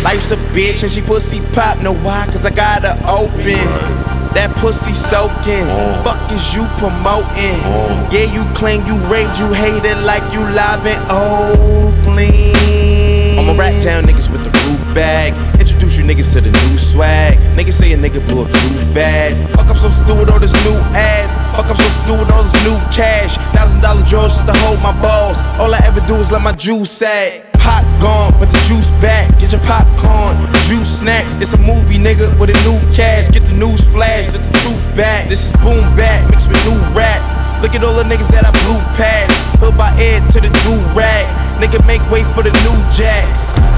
Life's 0.04 0.32
a 0.32 0.38
bitch 0.54 0.84
and 0.84 0.92
she 0.92 1.02
pussy 1.02 1.42
pop. 1.54 1.82
Know 1.82 1.94
why? 1.94 2.26
Cause 2.28 2.46
I 2.46 2.52
got 2.52 2.84
her 2.84 2.98
open. 3.08 4.15
That 4.36 4.52
pussy 4.60 4.92
soaking. 4.92 5.64
Oh. 5.72 5.96
Fuck 6.04 6.20
is 6.36 6.44
you 6.52 6.68
promoting? 6.76 7.56
Oh. 7.72 7.88
Yeah, 8.12 8.28
you 8.28 8.44
claim 8.52 8.84
you 8.84 9.00
rage, 9.08 9.40
you 9.40 9.48
hate 9.56 9.88
it 9.88 9.96
like 10.04 10.28
you 10.36 10.44
live 10.44 10.84
in 10.84 11.00
Oakland. 11.08 13.40
I'ma 13.40 13.56
rat 13.56 13.82
town 13.82 14.04
niggas 14.04 14.28
with 14.28 14.44
the 14.44 14.52
roof 14.68 14.84
bag. 14.94 15.32
Introduce 15.56 15.98
you 15.98 16.04
niggas 16.04 16.34
to 16.34 16.42
the 16.42 16.52
new 16.52 16.78
swag. 16.78 17.40
Niggas 17.56 17.80
say 17.80 17.94
a 17.94 17.98
nigga 17.98 18.20
blew 18.28 18.44
up 18.44 18.52
too 18.52 18.76
fast. 18.92 19.40
Fuck 19.56 19.72
up 19.72 19.78
so 19.78 19.90
stupid 19.90 20.28
all 20.28 20.40
this 20.40 20.54
new 20.68 20.76
ass. 20.92 21.32
Fuck 21.56 21.72
up 21.72 21.78
so 21.78 21.88
stupid 22.04 22.28
all 22.36 22.44
this 22.44 22.60
new 22.68 22.76
cash. 22.92 23.38
Thousand 23.56 23.80
dollar 23.80 24.04
drawers 24.04 24.36
just 24.36 24.48
to 24.48 24.54
hold 24.68 24.84
my 24.84 24.92
balls. 25.00 25.40
All 25.64 25.74
I 25.74 25.80
ever 25.88 26.02
do 26.12 26.18
is 26.18 26.30
let 26.30 26.42
my 26.42 26.52
juice 26.52 26.92
sag. 26.92 27.45
Pot 27.66 27.82
gone, 27.98 28.30
but 28.38 28.54
the 28.54 28.62
juice 28.70 28.94
back. 29.02 29.26
Get 29.42 29.52
your 29.52 29.62
popcorn, 29.66 30.38
juice 30.70 31.02
snacks. 31.02 31.36
It's 31.42 31.54
a 31.54 31.58
movie, 31.58 31.98
nigga, 31.98 32.30
with 32.38 32.54
a 32.54 32.58
new 32.62 32.78
cash. 32.94 33.28
Get 33.34 33.42
the 33.50 33.58
news 33.58 33.90
flash, 33.90 34.30
get 34.30 34.46
the 34.46 34.54
truth 34.62 34.86
back. 34.96 35.28
This 35.28 35.50
is 35.50 35.54
boom 35.66 35.82
back, 35.98 36.30
mixed 36.30 36.48
with 36.48 36.62
new 36.62 36.78
rap. 36.94 37.26
Look 37.64 37.74
at 37.74 37.84
all 37.84 37.98
the 37.98 38.06
niggas 38.06 38.30
that 38.30 38.46
I 38.46 38.54
blew 38.64 38.78
past. 38.94 39.34
Hood 39.58 39.76
by 39.78 39.90
Ed 39.98 40.30
to 40.38 40.46
the 40.46 40.54
do 40.62 40.78
rag. 40.94 41.26
Nigga, 41.58 41.82
make 41.88 42.06
way 42.14 42.22
for 42.38 42.44
the 42.44 42.54
new 42.62 42.78
jacks. 42.94 43.75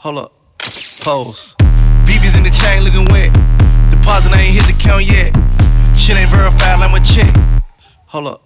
Hold 0.00 0.16
up, 0.16 0.32
pose. 1.02 1.54
BB's 2.08 2.34
in 2.34 2.42
the 2.42 2.48
chain 2.48 2.82
looking 2.82 3.04
wet. 3.12 3.34
Deposit 3.92 4.32
I 4.32 4.40
ain't 4.40 4.56
hit 4.56 4.64
the 4.64 4.72
count 4.72 5.04
yet. 5.04 5.28
Shit 5.94 6.16
ain't 6.16 6.30
verified 6.30 6.80
like 6.80 6.90
my 6.90 7.00
check. 7.00 7.28
Hold 8.06 8.28
up, 8.28 8.40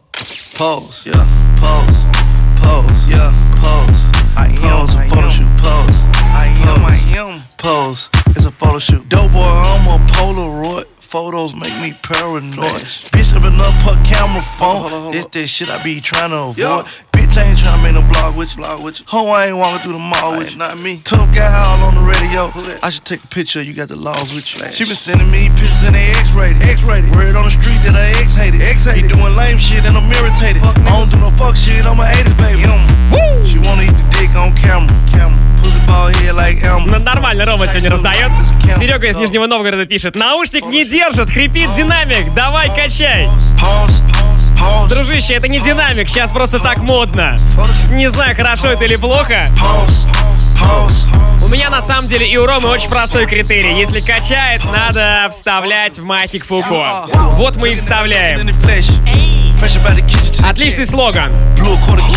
pose. 0.59 1.07
Yeah, 1.07 1.14
pose, 1.62 2.11
pose. 2.59 3.07
Yeah, 3.07 3.31
pose. 3.62 4.03
I 4.35 4.51
am 4.67 4.83
a 4.83 5.09
photo 5.09 5.31
shoot. 5.31 5.47
Pose. 5.62 6.03
I 6.35 6.51
am. 6.67 6.85
I 6.85 6.99
am. 7.23 7.38
Pose. 7.57 8.11
It's 8.35 8.45
a 8.45 8.51
photo 8.51 8.81
shoot. 8.81 9.09
Dope 9.09 9.31
boy, 9.31 9.43
I'm 9.43 9.87
a 9.87 10.05
Polaroid. 10.11 10.87
Photos 10.99 11.55
make 11.55 11.81
me 11.81 11.97
paranoid. 12.03 12.83
Bitch, 13.14 13.33
up 13.33 13.45
enough 13.45 13.73
her 13.85 14.03
camera 14.03 14.43
phone. 14.43 15.12
This 15.12 15.27
that 15.27 15.47
shit 15.47 15.71
I 15.71 15.81
be 15.85 16.01
trying 16.01 16.31
to 16.31 16.51
avoid. 16.51 16.87
Bitch, 16.87 17.13
I 17.34 17.44
ain't 17.44 17.60
tryna 17.60 17.84
make 17.84 17.94
no 17.94 18.02
blog 18.12 18.36
with 18.36 18.56
you. 18.56 18.62
Blog 18.62 18.84
with 18.84 19.00
you. 19.00 19.06
Ho, 19.10 19.28
I 19.30 19.48
ain't 19.48 19.58
walking 19.58 19.80
through 19.80 19.94
the 19.94 20.00
mall 20.00 20.38
with 20.38 20.52
you. 20.52 20.58
Not 20.58 20.82
me. 20.82 21.00
Tough 21.04 21.34
guy 21.34 21.48
all 21.48 21.88
on 21.88 21.96
the 21.96 22.02
radio. 22.02 22.52
I 22.84 22.90
should 22.90 23.06
take 23.06 23.23
a 23.23 23.27
picture. 23.27 23.62
You 23.62 23.73
got 23.73 23.88
the 23.88 23.96
laws 23.96 24.34
with 24.34 24.44
you. 24.52 24.71
She 24.71 24.84
been 24.86 24.96
sending 24.96 25.30
me 25.32 25.50
pictures 25.50 25.84
and 25.86 25.96
they 25.96 26.12
X-rated. 26.19 26.62
X-rated. 26.62 27.12
Word 27.15 27.36
on 27.36 27.46
the 27.46 27.52
street 27.52 27.80
that 27.86 27.96
I 27.96 28.12
X-hated. 28.19 28.62
X-hated. 28.62 29.04
He 29.04 29.08
doing 29.08 29.36
lame 29.36 29.58
shit 29.58 29.86
and 29.86 29.96
I'm 29.96 30.12
irritated. 30.12 30.62
I 30.63 30.73
don't 30.90 31.10
do 31.10 31.19
no 31.19 31.32
fuck 31.38 31.56
shit. 31.56 31.86
I'm 31.86 32.00
a 32.00 32.06
80s 32.06 32.38
baby. 32.38 32.67
Woo! 32.67 33.48
She 33.48 33.58
wanna 33.63 33.88
eat 33.88 33.96
the 33.96 34.06
dick 34.19 34.36
on 34.36 34.52
camera. 34.56 34.92
Camera. 35.13 35.38
Pussy 35.63 35.80
ball 35.88 36.10
head 36.10 36.36
like 36.36 36.62
Elmer. 36.63 36.92
Ну, 36.92 37.00
нормально, 37.00 37.46
Рома 37.46 37.67
сегодня 37.67 37.90
раздает. 37.90 38.32
Серега 38.77 39.08
из 39.08 39.15
Нижнего 39.15 39.48
Новгорода 39.48 39.86
пишет. 39.86 40.15
Наушник 40.15 40.65
не 40.65 40.84
держит, 40.84 41.30
хрипит 41.30 41.73
динамик. 41.75 42.34
Давай, 42.34 42.69
качай. 42.75 43.27
Дружище, 44.88 45.35
это 45.35 45.48
не 45.48 45.61
динамик, 45.61 46.09
сейчас 46.09 46.31
просто 46.31 46.59
так 46.59 46.79
модно. 46.79 47.37
Не 47.90 48.09
знаю, 48.11 48.35
хорошо 48.37 48.69
это 48.69 48.85
или 48.85 48.96
плохо. 48.96 49.50
У 51.42 51.48
меня 51.48 51.71
на 51.71 51.83
самом 51.83 52.09
деле 52.09 52.27
и 52.27 52.37
у 52.37 52.46
Ромы 52.46 52.69
очень 52.69 52.88
простой 52.88 53.27
критерий. 53.27 53.79
Если 53.79 54.00
качает, 54.00 54.65
надо 54.65 55.29
вставлять 55.31 55.98
в 55.98 56.05
маятник 56.05 56.44
Фуко. 56.44 57.07
Вот 57.35 57.57
мы 57.57 57.73
и 57.73 57.75
вставляем. 57.77 58.38
Отличный 60.46 60.87
слоган. 60.87 61.33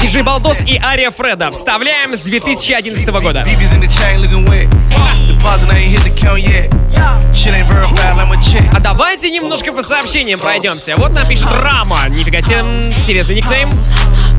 Диджей 0.01 0.21
Балдос 0.21 0.61
и 0.61 0.77
Ария 0.77 1.11
Фреда. 1.11 1.51
Вставляем 1.51 2.15
с 2.15 2.21
2011 2.21 3.07
года. 3.07 3.43
А 8.73 8.79
давайте 8.79 9.29
немножко 9.29 9.71
по 9.71 9.81
сообщениям 9.81 10.39
пройдемся. 10.39 10.95
Вот 10.97 11.11
нам 11.11 11.27
пишет 11.27 11.47
Рама. 11.61 11.99
Нифига 12.09 12.41
себе, 12.41 12.59
интересный 13.01 13.35
никнейм. 13.35 13.69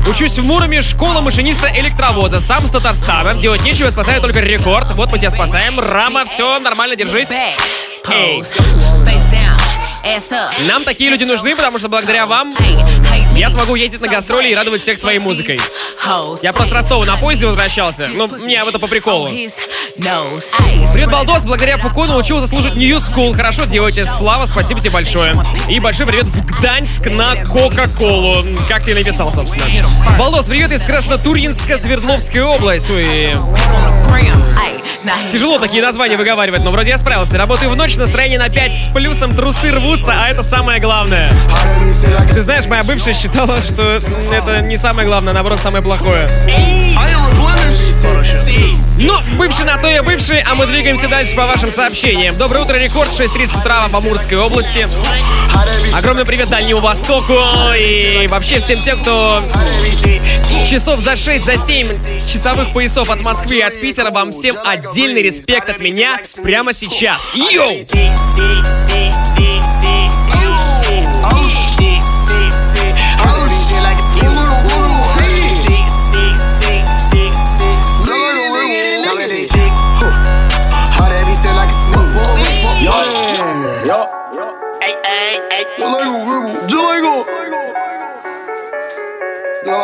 Учусь 0.07 0.37
в 0.39 0.45
Муроме, 0.45 0.81
школа 0.81 1.21
машиниста 1.21 1.69
электровоза. 1.75 2.39
Сам 2.39 2.67
с 2.67 2.71
Татарстана. 2.71 3.35
Делать 3.35 3.63
нечего, 3.63 3.89
спасаю 3.89 4.21
только 4.21 4.39
рекорд. 4.39 4.91
Вот 4.91 5.11
мы 5.11 5.19
тебя 5.19 5.31
спасаем. 5.31 5.79
Рама, 5.79 6.25
все, 6.25 6.59
нормально, 6.59 6.95
держись. 6.95 7.31
Эй. 7.31 7.55
Нам 10.67 10.83
такие 10.83 11.09
люди 11.09 11.23
нужны, 11.23 11.55
потому 11.55 11.77
что 11.77 11.89
благодаря 11.89 12.25
вам 12.25 12.55
я 13.39 13.49
смогу 13.49 13.75
ездить 13.75 14.01
на 14.01 14.09
гастроли 14.09 14.49
и 14.49 14.55
радовать 14.55 14.81
всех 14.81 14.99
своей 14.99 15.19
музыкой. 15.19 15.61
Я 16.43 16.51
просто 16.51 16.71
с 16.71 16.73
Ростова 16.73 17.05
на 17.05 17.15
поезде 17.15 17.47
возвращался, 17.47 18.09
но 18.13 18.27
мне 18.27 18.61
это 18.67 18.79
по 18.79 18.87
приколу. 18.87 19.29
Привет, 20.93 21.09
Балдос, 21.09 21.45
благодаря 21.45 21.77
Фуку 21.77 22.03
научился 22.03 22.47
слушать 22.47 22.75
New 22.75 22.97
School. 22.97 23.33
Хорошо 23.33 23.63
делаете, 23.63 24.05
Сплава, 24.05 24.45
спасибо 24.45 24.81
тебе 24.81 24.91
большое. 24.91 25.41
И 25.69 25.79
большой 25.79 26.05
привет 26.05 26.27
в 26.27 26.45
Гданьск 26.45 27.05
на 27.05 27.45
Кока-Колу. 27.45 28.43
Как 28.67 28.83
ты 28.83 28.93
написал, 28.93 29.31
собственно. 29.31 29.65
Балдос, 30.17 30.47
привет 30.47 30.73
из 30.73 30.81
Краснотурьинска, 30.81 31.77
Свердловская 31.77 32.43
область. 32.43 32.89
Ой. 32.89 33.37
Тяжело 35.31 35.59
такие 35.59 35.81
названия 35.81 36.17
выговаривать, 36.17 36.63
но 36.63 36.71
вроде 36.71 36.89
я 36.89 36.97
справился. 36.97 37.37
Работаю 37.37 37.69
в 37.71 37.75
ночь, 37.75 37.95
настроение 37.95 38.39
на 38.39 38.49
5 38.49 38.75
с 38.75 38.87
плюсом, 38.89 39.35
трусы 39.35 39.71
рвутся, 39.71 40.13
а 40.13 40.27
это 40.27 40.43
самое 40.43 40.81
главное. 40.81 41.29
Ты 42.27 42.41
знаешь, 42.41 42.65
моя 42.65 42.83
бывшая 42.83 43.13
считала, 43.29 43.61
что 43.61 43.83
это 44.31 44.61
не 44.61 44.77
самое 44.77 45.07
главное, 45.07 45.33
наоборот, 45.33 45.59
самое 45.59 45.83
плохое. 45.83 46.27
Но 48.99 49.21
бывший 49.37 49.65
на 49.65 49.77
то 49.77 49.87
и 49.87 49.99
бывший, 50.01 50.41
а 50.41 50.55
мы 50.55 50.65
двигаемся 50.65 51.07
дальше 51.07 51.35
по 51.35 51.45
вашим 51.45 51.71
сообщениям. 51.71 52.37
Доброе 52.37 52.63
утро, 52.63 52.75
Рекорд, 52.75 53.09
6.30 53.09 53.59
утра 53.59 53.87
в 53.87 53.95
Амурской 53.95 54.37
области. 54.37 54.87
Огромный 55.93 56.25
привет 56.25 56.49
Дальнему 56.49 56.79
Востоку 56.79 57.33
и 57.77 58.27
вообще 58.27 58.59
всем 58.59 58.81
тем, 58.81 58.99
кто 58.99 59.41
часов 60.65 60.99
за 60.99 61.15
6, 61.15 61.45
за 61.45 61.57
7 61.57 61.87
часовых 62.25 62.73
поясов 62.73 63.09
от 63.09 63.21
Москвы 63.21 63.57
и 63.57 63.61
от 63.61 63.79
Питера. 63.79 64.11
Вам 64.11 64.31
всем 64.31 64.55
отдельный 64.65 65.21
респект 65.21 65.69
от 65.69 65.79
меня 65.79 66.19
прямо 66.43 66.73
сейчас. 66.73 67.31
Йоу! 67.33 67.85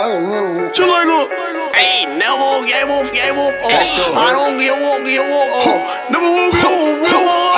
Hey, 0.05 2.05
never 2.05 2.61
give 2.61 2.93
up, 2.93 3.09
give 3.09 3.41
up. 3.41 3.57
Oh, 3.57 3.73
I 3.73 4.37
don't 4.37 4.61
give 4.61 4.77
up, 4.77 5.01
give 5.01 5.25
up. 5.25 5.49
Oh, 5.65 5.81
never 6.13 6.45
give 6.53 6.61
up, 6.61 7.01
give 7.01 7.25
up. 7.25 7.57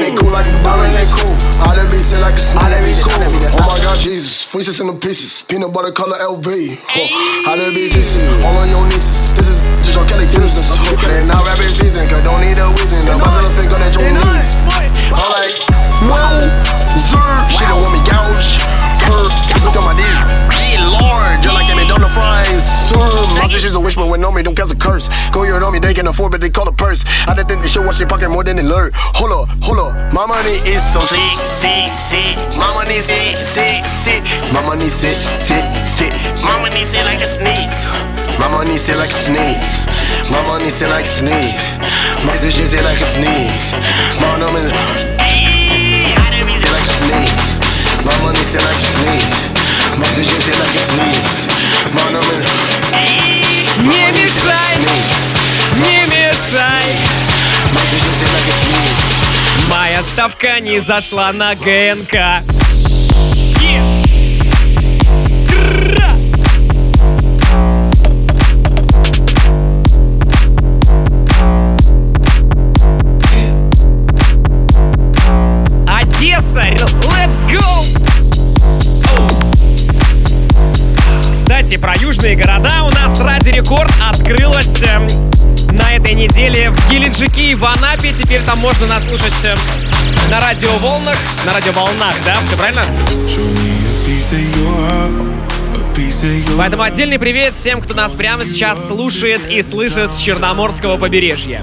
They 0.00 0.16
cool 0.16 0.32
like 0.32 0.48
a 0.48 0.56
diamond, 0.64 0.96
they 0.96 1.04
cool. 1.12 1.28
All 1.60 1.76
that 1.76 1.92
be 1.92 2.00
like 2.24 2.32
a 2.32 2.40
snake, 2.40 2.72
they 2.72 2.96
cool. 3.04 3.20
Oh 3.52 3.68
my 3.68 3.76
god, 3.84 4.00
Jesus, 4.00 4.48
pieces 4.48 4.80
in 4.80 4.88
the 4.88 4.96
pieces. 4.96 5.44
Peanut 5.44 5.76
butter 5.76 5.92
color 5.92 6.16
LV. 6.16 6.48
Huh. 6.88 7.04
How 7.44 7.52
that 7.52 7.68
be 7.76 7.92
tasty? 7.92 8.24
All 8.48 8.56
on 8.56 8.72
your 8.72 8.88
nieces. 8.88 9.36
This 9.36 9.52
is 9.52 9.60
just 9.84 10.00
your 10.00 10.08
Kelly 10.08 10.24
business. 10.24 10.72
And 11.04 11.28
now 11.28 11.44
rapping 11.44 11.68
season, 11.68 12.08
cause 12.08 12.24
don't 12.24 12.40
need 12.40 12.56
a 12.56 12.64
reason. 12.80 13.04
The 13.04 13.12
bust 13.20 13.36
of 13.36 13.44
the 13.44 13.52
finger 13.60 13.76
that 13.76 13.92
you 13.92 14.08
needs. 14.08 14.56
I'm 15.12 15.28
like, 15.36 15.52
whoa, 16.00 16.48
sir. 16.96 17.20
She 17.52 17.60
don't 17.68 17.84
want 17.84 17.92
me 17.92 18.00
gouge. 18.08 18.56
Her, 19.04 19.20
look 19.68 19.76
at 19.76 19.84
my 19.84 19.92
dick. 20.00 20.59
Lord, 21.00 21.42
just 21.42 21.54
like 21.54 21.66
them 21.66 21.80
donut 21.88 22.12
fries. 22.12 22.64
Sir, 22.88 23.00
my 23.40 23.48
sister's 23.48 23.72
is 23.72 23.74
a 23.74 23.80
wish, 23.80 23.96
but 23.96 24.08
when 24.08 24.24
on 24.24 24.34
me, 24.34 24.42
don't 24.42 24.54
cast 24.54 24.72
a 24.72 24.76
curse. 24.76 25.08
Go 25.32 25.42
here 25.42 25.56
on 25.56 25.72
me, 25.72 25.78
they 25.78 25.94
can 25.94 26.06
afford, 26.06 26.32
but 26.32 26.40
they 26.40 26.50
call 26.50 26.68
a 26.68 26.72
purse. 26.72 27.04
I 27.26 27.34
didn't 27.34 27.48
think 27.48 27.62
they 27.62 27.68
should 27.68 27.84
watch 27.84 27.98
their 27.98 28.06
pocket 28.06 28.28
more 28.28 28.44
than 28.44 28.56
they 28.56 28.62
learn. 28.62 28.92
Hold 28.94 29.32
up, 29.32 29.48
hold 29.62 29.78
up. 29.78 30.12
My 30.12 30.26
money 30.26 30.60
is 30.68 30.82
so 30.92 31.00
sick, 31.00 31.38
sick, 31.44 31.92
sick. 31.92 32.36
My 32.56 32.72
money 32.74 33.00
sick, 33.00 33.36
sick, 33.36 33.84
sick. 33.86 34.22
My 34.52 34.60
money 34.60 34.88
sick, 34.88 35.16
sick, 35.40 35.64
sick. 35.86 36.12
My 36.42 36.60
money 36.60 36.84
sick 36.84 37.04
like 37.04 37.20
a 37.20 37.28
sneeze. 37.28 37.84
My 38.38 38.48
money 38.48 38.76
sick 38.76 38.96
like 38.96 39.10
a 39.10 39.20
sneeze. 39.24 39.80
My 40.30 40.42
money 40.46 40.70
sick 40.70 40.88
like 40.88 41.04
a 41.04 41.08
sneeze. 41.08 41.54
My 42.24 42.34
is 42.36 42.54
sick 42.54 42.82
like 42.82 43.00
a 43.00 43.04
sneeze. 43.04 43.52
My 44.20 44.38
number. 44.38 44.60
My 44.60 44.68
money 46.28 46.56
sick 46.60 46.72
like 46.72 46.88
a 46.88 46.96
sneeze. 47.00 47.44
My 48.04 48.12
is 48.32 48.46
sick 48.48 48.60
like 48.60 48.76
a 48.76 48.88
sneeze. 48.96 49.59
Не 53.78 54.12
мешай, 54.12 54.76
не 55.76 56.06
мешай. 56.06 56.96
Моя 59.68 60.02
ставка 60.02 60.60
не 60.60 60.80
зашла 60.80 61.32
на 61.32 61.54
ГНК. 61.54 62.42
Е. 63.62 63.99
Южные 82.20 82.36
города 82.36 82.82
у 82.82 82.90
нас 82.90 83.18
Ради 83.20 83.48
Рекорд 83.48 83.90
открылась 84.06 84.82
эм, 84.82 85.06
на 85.72 85.96
этой 85.96 86.12
неделе 86.12 86.68
в 86.68 86.90
Геленджике 86.90 87.52
и 87.52 87.54
в 87.54 87.64
Анапе. 87.64 88.12
Теперь 88.12 88.42
там 88.44 88.58
можно 88.58 88.86
нас 88.86 89.04
слушать 89.04 89.32
эм, 89.44 89.58
на 90.30 90.38
радиоволнах, 90.38 91.16
на 91.46 91.54
радиоволнах, 91.54 92.14
да? 92.26 92.36
Все 92.46 92.56
правильно? 92.58 92.84
Поэтому 96.58 96.82
отдельный 96.82 97.18
привет 97.18 97.54
всем, 97.54 97.80
кто 97.80 97.94
нас 97.94 98.12
прямо 98.12 98.44
сейчас 98.44 98.86
слушает 98.86 99.40
и 99.48 99.62
слышит 99.62 100.10
с 100.10 100.18
Черноморского 100.18 100.98
побережья. 100.98 101.62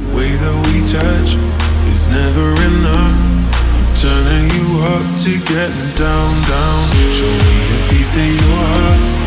Turning 3.98 4.48
you 4.54 4.80
up 4.80 5.18
to 5.18 5.40
getting 5.40 5.90
down, 5.98 6.32
down. 6.46 7.12
Show 7.12 7.26
me 7.26 7.58
a 7.74 7.90
piece 7.90 8.16
of 8.16 8.30
your 8.30 8.56
heart, 8.62 9.27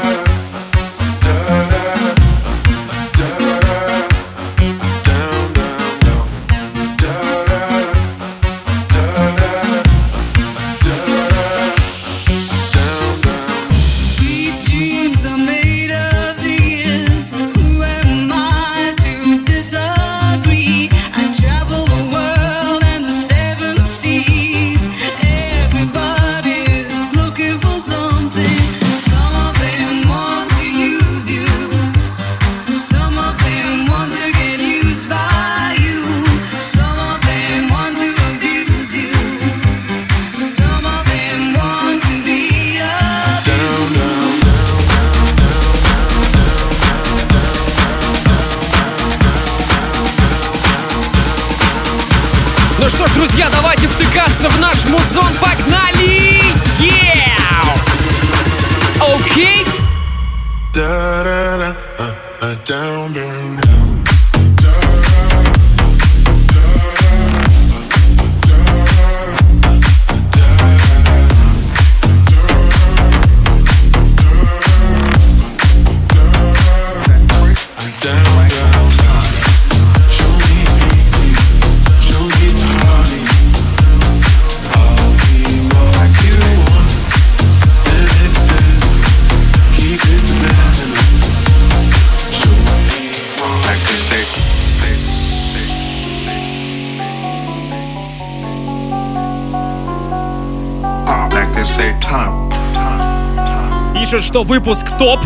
что 104.31 104.43
выпуск 104.43 104.87
топ. 104.97 105.19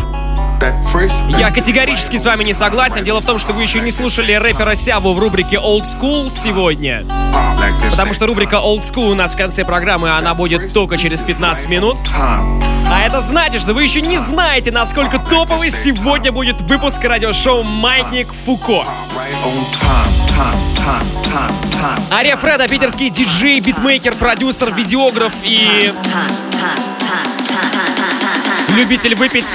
Я 1.38 1.51
категорически 1.51 2.18
с 2.18 2.26
вами 2.26 2.43
не 2.43 2.53
согласен. 2.53 3.03
Дело 3.03 3.22
в 3.22 3.26
том, 3.26 3.38
что 3.38 3.53
вы 3.53 3.62
еще 3.62 3.80
не 3.80 3.91
слушали 3.91 4.34
рэпера 4.34 4.74
Сяву 4.74 5.14
в 5.14 5.20
рубрике 5.20 5.58
Old 5.58 5.84
School 5.84 6.32
сегодня. 6.32 7.06
Потому 7.91 8.14
что 8.14 8.26
рубрика 8.26 8.56
Old 8.56 8.80
School 8.80 9.12
у 9.12 9.14
нас 9.14 9.34
в 9.34 9.38
конце 9.38 9.64
программы, 9.64 10.18
она 10.18 10.34
будет 10.34 10.74
только 10.74 10.97
через 10.97 11.22
15 11.22 11.70
минут. 11.70 11.97
А 12.16 13.06
это 13.06 13.22
значит, 13.22 13.62
что 13.62 13.76
вы 13.76 13.84
еще 13.84 14.01
не 14.01 14.18
знаете, 14.18 14.72
насколько 14.72 15.20
топовый 15.20 15.70
сегодня 15.70 16.32
будет 16.32 16.60
выпуск 16.62 17.03
радиошоу 17.03 17.62
«Маятник 17.62 18.34
Фуко». 18.34 18.88
Ария 22.12 22.38
Фреда, 22.38 22.68
питерский 22.68 23.12
диджей, 23.12 23.60
битмейкер, 23.60 24.16
продюсер, 24.16 24.74
видеограф 24.74 25.43
и... 25.43 25.91
Любитель 28.76 29.15
выпить. 29.15 29.47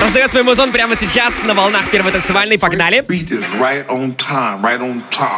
Раздает 0.00 0.30
свой 0.30 0.42
музон 0.42 0.72
прямо 0.72 0.96
сейчас 0.96 1.44
на 1.44 1.52
волнах 1.52 1.90
первой 1.90 2.12
танцевальной. 2.12 2.58
Погнали. 2.58 3.00
beat 3.00 3.30
is 3.30 3.44
right 3.58 3.86
on 3.88 4.14
time, 4.16 4.62
right 4.62 4.80
on 4.80 5.02
top. 5.10 5.34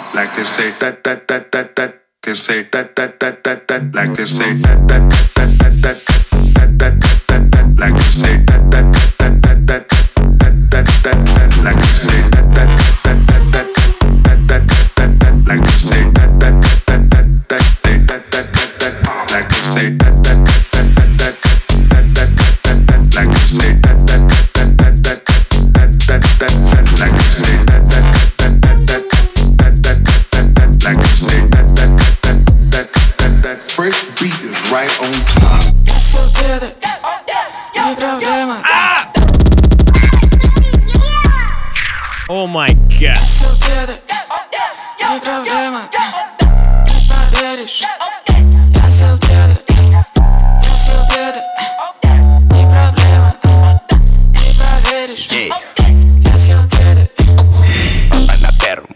Сел 43.14 43.54
деда. 43.66 43.94
Папа 58.08 58.34
на 58.40 58.50
первом 58.60 58.88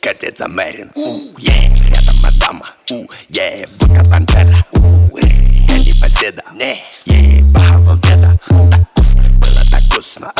Катец 0.00 0.40
Америн 0.40 0.90
У, 0.96 1.18
е, 1.38 1.70
рядом 1.90 2.16
мадама. 2.22 2.66
У, 2.90 3.06
е, 3.36 3.66
будто 3.78 4.10
пантера 4.10 4.64
У, 4.72 5.18
я 5.18 5.78
не 5.78 5.92
поседа. 6.00 6.42
Не, 6.54 6.82
е, 7.06 7.42
похавал 7.54 7.96
деда. 7.96 8.38
Так 8.70 8.80
вкусно, 8.90 9.28
было 9.38 9.62
так 9.70 9.82
вкусно. 9.82 10.32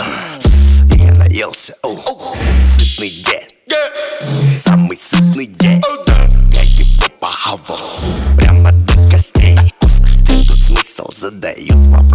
И 0.90 0.96
я 1.04 1.12
наелся. 1.12 1.74
У, 1.84 2.21
Самый 4.50 4.96
сытный 4.96 5.46
дед 5.46 5.84
Я 6.52 6.62
его 6.62 7.06
похавал 7.20 7.78
Прямо 8.36 8.72
до 8.72 9.10
костей 9.10 9.56
тут 10.48 10.58
смысл? 10.62 11.10
Задают 11.12 11.86
вопрос 11.86 12.11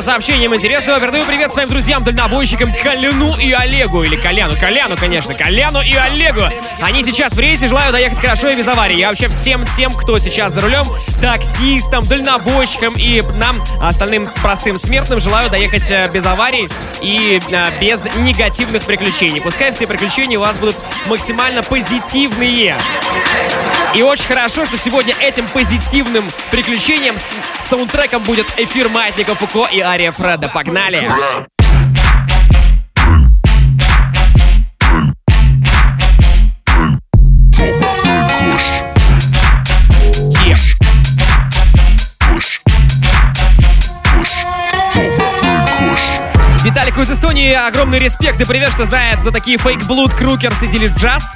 по 0.00 0.04
сообщениям 0.04 0.54
интересного? 0.54 0.98
Передаю 0.98 1.26
привет 1.26 1.52
своим 1.52 1.68
друзьям, 1.68 2.02
дальнобойщикам 2.02 2.72
Коляну 2.72 3.36
и 3.36 3.52
Олегу. 3.52 4.02
Или 4.02 4.16
Коляну, 4.16 4.54
Коляну, 4.56 4.96
конечно. 4.96 5.34
Коляну 5.34 5.82
и 5.82 5.92
Олегу. 5.92 6.40
Они 6.80 7.02
сейчас 7.02 7.34
в 7.34 7.38
рейсе, 7.38 7.68
желаю 7.68 7.92
доехать 7.92 8.18
хорошо 8.18 8.48
и 8.48 8.56
без 8.56 8.66
аварий. 8.66 8.96
Я 8.96 9.08
вообще 9.08 9.28
всем 9.28 9.66
тем, 9.66 9.92
кто 9.92 10.16
сейчас 10.16 10.54
за 10.54 10.62
рулем, 10.62 10.86
таксистам, 11.20 12.02
дальнобойщикам 12.06 12.94
и 12.96 13.22
нам, 13.34 13.62
остальным 13.78 14.26
простым 14.40 14.78
смертным, 14.78 15.20
желаю 15.20 15.50
доехать 15.50 15.90
э, 15.90 16.08
без 16.10 16.24
аварий 16.24 16.66
и 17.02 17.38
э, 17.50 17.64
без 17.78 18.06
негативных 18.16 18.84
приключений. 18.84 19.42
Пускай 19.42 19.70
все 19.70 19.86
приключения 19.86 20.38
у 20.38 20.40
вас 20.40 20.56
будут 20.56 20.76
максимально 21.08 21.62
позитивные. 21.62 22.74
И 23.94 24.02
очень 24.02 24.26
хорошо, 24.26 24.64
что 24.64 24.78
сегодня 24.78 25.14
этим 25.20 25.46
позитивным 25.48 26.24
приключением 26.50 27.18
с 27.18 27.28
саундтреком 27.60 28.22
будет 28.22 28.46
эфир 28.56 28.88
Маятника 28.88 29.34
Фуко 29.34 29.68
и 29.70 29.80
Ария 29.90 30.12
Фреда. 30.12 30.48
Погнали! 30.48 31.04
Виталику 46.62 47.00
из 47.00 47.10
Эстонии 47.10 47.52
огромный 47.52 47.98
респект 47.98 48.40
и 48.40 48.44
привет, 48.44 48.70
что 48.70 48.84
знает, 48.84 49.18
кто 49.18 49.32
такие 49.32 49.56
Fake 49.56 49.88
Blood, 49.88 50.16
Крукерс 50.16 50.62
и 50.62 50.68
Дилит 50.68 50.92
Джаз. 50.92 51.34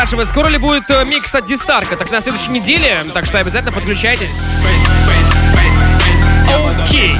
Спрашивает, 0.00 0.28
скоро 0.28 0.48
ли 0.48 0.56
будет 0.56 0.88
э, 0.88 1.04
микс 1.04 1.34
от 1.34 1.44
Дистарка? 1.44 1.94
Так 1.94 2.10
на 2.10 2.22
следующей 2.22 2.52
неделе, 2.52 3.04
так 3.12 3.26
что 3.26 3.38
обязательно 3.38 3.70
подключайтесь. 3.70 4.40
Окей. 6.82 7.18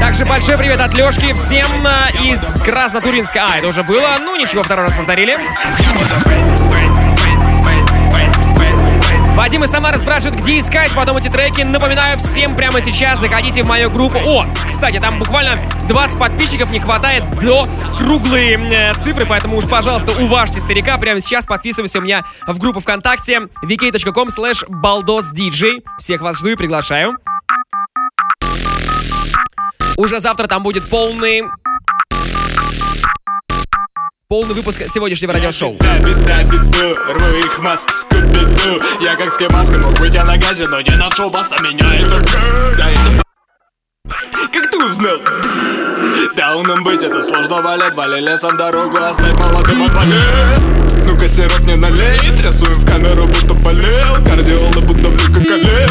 Также 0.00 0.24
большой 0.24 0.58
привет 0.58 0.80
от 0.80 0.92
Лешки 0.94 1.32
всем 1.34 1.86
э, 1.86 2.24
из 2.24 2.60
Краснотуринска. 2.64 3.46
А, 3.48 3.58
это 3.58 3.68
уже 3.68 3.84
было. 3.84 4.16
Ну 4.20 4.34
ничего, 4.34 4.64
второй 4.64 4.86
раз 4.86 4.96
повторили. 4.96 5.38
Вадим 9.36 9.64
из 9.64 9.70
Самары 9.70 9.98
спрашивает, 9.98 10.40
где 10.40 10.58
искать 10.58 10.90
потом 10.94 11.18
эти 11.18 11.28
треки. 11.28 11.60
Напоминаю 11.60 12.16
всем 12.18 12.56
прямо 12.56 12.80
сейчас, 12.80 13.20
заходите 13.20 13.62
в 13.62 13.66
мою 13.66 13.90
группу. 13.90 14.16
О, 14.16 14.46
кстати, 14.66 14.98
там 14.98 15.18
буквально 15.18 15.60
20 15.86 16.18
подписчиков, 16.18 16.70
не 16.70 16.80
хватает 16.80 17.22
до 17.38 17.66
круглые 17.98 18.56
э, 18.56 18.94
цифры, 18.94 19.26
поэтому 19.26 19.58
уж, 19.58 19.68
пожалуйста, 19.68 20.12
уважьте 20.12 20.62
старика. 20.62 20.96
Прямо 20.96 21.20
сейчас 21.20 21.44
подписывайся 21.44 21.98
у 21.98 22.02
меня 22.02 22.24
в 22.46 22.58
группу 22.58 22.80
ВКонтакте 22.80 23.48
vk.com 23.62 24.28
slash 24.28 24.66
baldosdj. 24.70 25.84
Всех 25.98 26.22
вас 26.22 26.38
жду 26.38 26.48
и 26.48 26.56
приглашаю. 26.56 27.18
Уже 29.98 30.18
завтра 30.18 30.46
там 30.46 30.62
будет 30.62 30.88
полный 30.88 31.44
полный 34.28 34.54
выпуск 34.54 34.82
сегодняшнего 34.88 35.32
радиошоу. 35.32 35.78
Я 39.00 39.16
как 39.16 39.32
с 39.32 39.52
маской 39.52 39.78
мог 39.78 39.98
быть 39.98 40.14
на 40.14 40.36
газе, 40.36 40.66
но 40.66 40.80
не 40.80 40.96
нашел 40.96 41.30
баста 41.30 41.56
меня 41.62 41.94
это 41.94 42.24
Как 44.52 44.70
ты 44.70 44.84
узнал? 44.84 45.18
Дауном 46.36 46.82
быть 46.84 47.02
это 47.02 47.22
сложно 47.22 47.62
валять 47.62 47.94
Вали 47.94 48.20
лесом 48.20 48.56
дорогу, 48.56 48.96
оставь 48.96 49.32
молодым 49.32 49.84
отвали 49.84 50.20
Ну-ка 51.06 51.28
сироп 51.28 51.60
не 51.60 51.76
налей 51.76 52.18
Трясуем 52.36 52.74
в 52.74 52.86
камеру, 52.86 53.26
будто 53.26 53.54
болел 53.54 54.24
Кардиолы 54.26 54.80
будто 54.82 55.05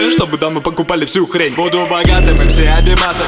колей 0.05 0.11
Чтобы 0.11 0.37
дамы 0.37 0.61
покупали 0.61 1.05
всю 1.05 1.25
хрень. 1.27 1.53
Буду 1.55 1.85
богатым, 1.85 2.33
МС 2.33 2.57
Абимасов 2.59 3.27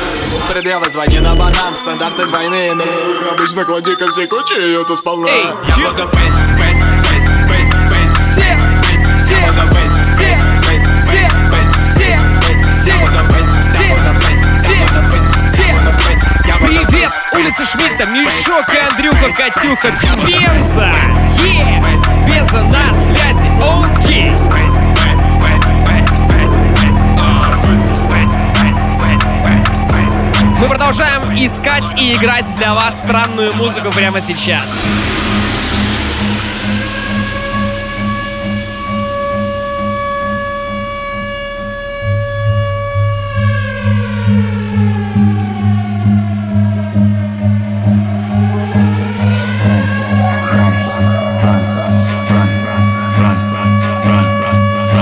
Предъявы, 0.51 0.89
звони 0.91 1.19
на 1.19 1.35
банан. 1.35 1.75
Стандарты 1.75 2.25
двойные, 2.25 2.73
но 2.73 2.83
Обычно 3.31 3.65
клади 3.65 3.95
ко 3.95 4.07
всей 4.09 4.27
куче, 4.27 4.55
ее 4.55 4.83
тут 4.85 4.99
сполна. 4.99 5.27
Эй, 5.27 5.43
Я 5.43 5.89
буду 5.89 6.09
пейн, 6.09 6.33
пейн, 6.57 6.77
пейн, 7.03 7.25
пейн, 7.49 7.71
пейн 7.89 8.15
Все, 8.23 8.57
все, 9.17 9.37
все, 10.05 10.35
все, 10.97 10.97
все, 10.97 11.29
все, 11.81 12.19
все, 12.71 12.95
все, 14.53 14.77
все. 15.45 15.77
Привет, 16.59 17.11
улица 17.33 17.63
Шмидта, 17.65 18.05
Мишок 18.07 18.73
и 18.73 18.77
Андрюха, 18.77 19.31
Катюха, 19.31 19.91
Бенза, 20.25 20.91
е, 21.43 21.81
Бенза 22.27 22.63
на 22.65 22.93
связи, 22.93 23.47
окей. 23.61 24.66
Мы 30.59 30.67
продолжаем 30.69 31.21
искать 31.37 31.99
и 31.99 32.13
играть 32.13 32.55
для 32.55 32.73
вас 32.73 32.99
странную 32.99 33.53
музыку 33.53 33.91
прямо 33.91 34.19
сейчас. 34.21 34.67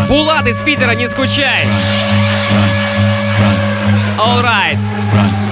Булат 0.10 0.48
из 0.48 0.60
Питера, 0.60 0.92
не 0.96 1.08
скучай. 1.08 1.66
Alright. 4.18 4.82
Давай! 5.16 5.45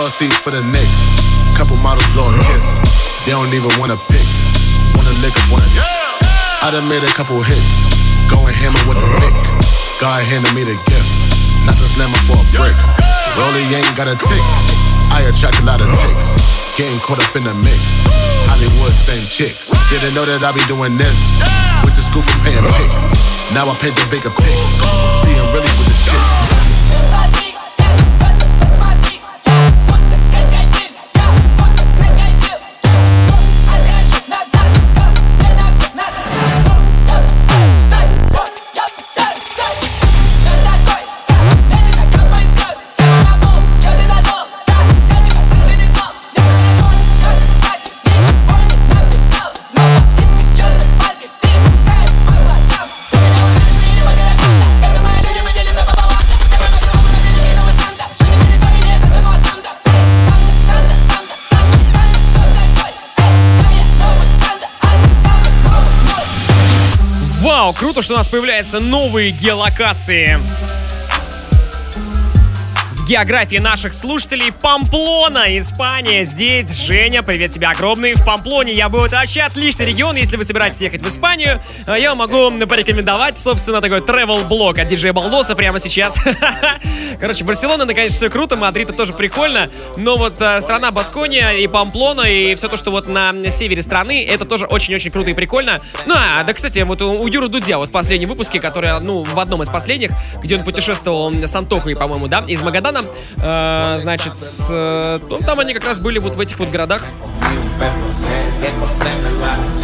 Floor 0.00 0.08
seats 0.16 0.40
for 0.40 0.48
the 0.48 0.64
Knicks. 0.64 0.96
Couple 1.60 1.76
models 1.84 2.08
blowing 2.16 2.32
kiss. 2.48 2.80
They 3.28 3.36
don't 3.36 3.52
even 3.52 3.68
wanna 3.76 4.00
pick. 4.08 4.24
Wanna 4.96 5.12
lick 5.20 5.36
up, 5.36 5.44
wanna. 5.52 5.68
I 6.64 6.72
done 6.72 6.88
made 6.88 7.04
a 7.04 7.12
couple 7.12 7.36
hits. 7.44 7.68
Going 8.24 8.56
hammer 8.56 8.80
with 8.88 8.96
a 8.96 9.04
pick. 9.20 9.36
God 10.00 10.24
handed 10.24 10.56
me 10.56 10.64
the 10.64 10.80
gift. 10.88 11.04
Not 11.68 11.76
the 11.76 11.84
slammer 11.84 12.16
for 12.24 12.40
a 12.40 12.46
brick. 12.56 12.80
Rolly 13.36 13.60
ain't 13.76 13.92
got 13.92 14.08
a 14.08 14.16
tick. 14.16 14.44
I 15.12 15.28
attract 15.28 15.60
a 15.60 15.68
lot 15.68 15.84
of 15.84 15.92
chicks. 15.92 16.32
Getting 16.80 16.96
caught 17.04 17.20
up 17.20 17.36
in 17.36 17.44
the 17.44 17.52
mix. 17.60 17.84
Hollywood, 18.48 18.96
same 18.96 19.28
chicks. 19.28 19.68
Didn't 19.92 20.16
know 20.16 20.24
that 20.24 20.40
I 20.40 20.48
be 20.56 20.64
doing 20.64 20.96
this. 20.96 21.18
With 21.84 21.92
the 21.92 22.00
school 22.00 22.24
for 22.24 22.40
paying 22.40 22.64
pics. 22.64 23.04
Now 23.52 23.68
I 23.68 23.76
paint 23.76 24.00
the 24.00 24.08
bigger 24.08 24.32
picture. 24.32 24.72
Seeing 25.20 25.44
really 25.52 25.68
with 25.76 25.92
the 25.92 25.98
shit. 26.08 26.49
Круто, 68.00 68.04
что 68.06 68.14
у 68.14 68.16
нас 68.16 68.28
появляются 68.28 68.80
новые 68.80 69.30
геолокации. 69.30 70.40
Географии 73.10 73.56
наших 73.56 73.92
слушателей 73.92 74.52
Памплона, 74.52 75.58
Испания. 75.58 76.22
Здесь 76.22 76.70
Женя, 76.70 77.24
привет 77.24 77.50
тебе 77.50 77.66
огромный. 77.66 78.14
В 78.14 78.24
Памплоне 78.24 78.72
я 78.72 78.88
был. 78.88 79.04
Это 79.04 79.16
вообще 79.16 79.40
отличный 79.40 79.86
регион, 79.86 80.14
если 80.14 80.36
вы 80.36 80.44
собираетесь 80.44 80.80
ехать 80.80 81.02
в 81.02 81.08
Испанию. 81.08 81.60
а 81.88 81.98
Я 81.98 82.14
могу 82.14 82.52
порекомендовать, 82.68 83.36
собственно, 83.36 83.80
такой 83.80 83.98
travel 83.98 84.46
блог 84.46 84.78
от 84.78 84.86
диджея 84.86 85.12
Балдоса 85.12 85.56
прямо 85.56 85.80
сейчас. 85.80 86.20
Короче, 87.18 87.42
Барселона, 87.42 87.82
это, 87.82 87.94
конечно, 87.94 88.16
все 88.16 88.30
круто, 88.30 88.56
Мадрид 88.56 88.90
это 88.90 88.96
тоже 88.96 89.12
прикольно, 89.12 89.68
но 89.96 90.16
вот 90.16 90.40
э, 90.40 90.60
страна 90.60 90.92
Баскония 90.92 91.50
и 91.50 91.66
Памплона 91.66 92.22
и 92.22 92.54
все 92.54 92.68
то, 92.68 92.76
что 92.76 92.92
вот 92.92 93.08
на 93.08 93.32
севере 93.50 93.82
страны, 93.82 94.24
это 94.24 94.44
тоже 94.44 94.66
очень-очень 94.66 95.10
круто 95.10 95.30
и 95.30 95.34
прикольно. 95.34 95.80
Ну, 96.06 96.14
а, 96.16 96.44
да, 96.44 96.52
кстати, 96.52 96.78
вот 96.78 97.02
у, 97.02 97.12
у 97.12 97.26
Юры 97.26 97.48
Дудя 97.48 97.78
вот 97.78 97.88
в 97.88 97.92
последнем 97.92 98.28
выпуске, 98.28 98.60
который, 98.60 99.00
ну, 99.00 99.24
в 99.24 99.38
одном 99.40 99.62
из 99.62 99.68
последних, 99.68 100.12
где 100.42 100.56
он 100.56 100.62
путешествовал 100.62 101.32
с 101.32 101.56
Антохой, 101.56 101.96
по-моему, 101.96 102.28
да, 102.28 102.44
из 102.46 102.62
Магадана, 102.62 102.99
э, 103.36 103.96
значит, 103.98 104.38
с, 104.38 104.68
э, 104.70 105.18
ну, 105.28 105.38
там 105.38 105.60
они 105.60 105.74
как 105.74 105.84
раз 105.84 106.00
были 106.00 106.18
вот 106.18 106.34
в 106.34 106.40
этих 106.40 106.58
вот 106.58 106.70
городах. 106.70 107.04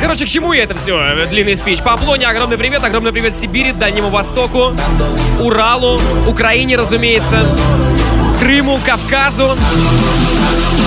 Короче, 0.00 0.26
к 0.26 0.28
чему 0.28 0.52
я 0.52 0.64
это 0.64 0.74
все? 0.74 1.26
Длинный 1.26 1.56
спич. 1.56 1.80
Памплоне 1.82 2.26
огромный 2.26 2.58
привет, 2.58 2.84
огромный 2.84 3.12
привет 3.12 3.34
Сибири, 3.34 3.72
Дальнему 3.72 4.10
Востоку, 4.10 4.72
Уралу, 5.40 6.00
Украине, 6.28 6.76
разумеется, 6.76 7.44
Крыму, 8.38 8.78
Кавказу, 8.84 9.56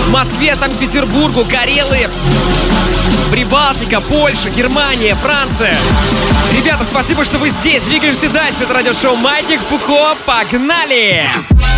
Москве, 0.09 0.55
Санкт-Петербургу, 0.55 1.45
Карелы, 1.45 2.07
Прибалтика, 3.31 4.01
Польша, 4.01 4.49
Германия, 4.49 5.15
Франция. 5.15 5.77
Ребята, 6.55 6.83
спасибо, 6.83 7.25
что 7.25 7.37
вы 7.37 7.49
здесь. 7.49 7.81
Двигаемся 7.83 8.29
дальше. 8.29 8.63
Это 8.63 8.73
радиошоу 8.73 9.15
Маятник 9.15 9.59
Фуко. 9.61 10.15
Погнали! 10.25 11.23
One, 11.49 11.68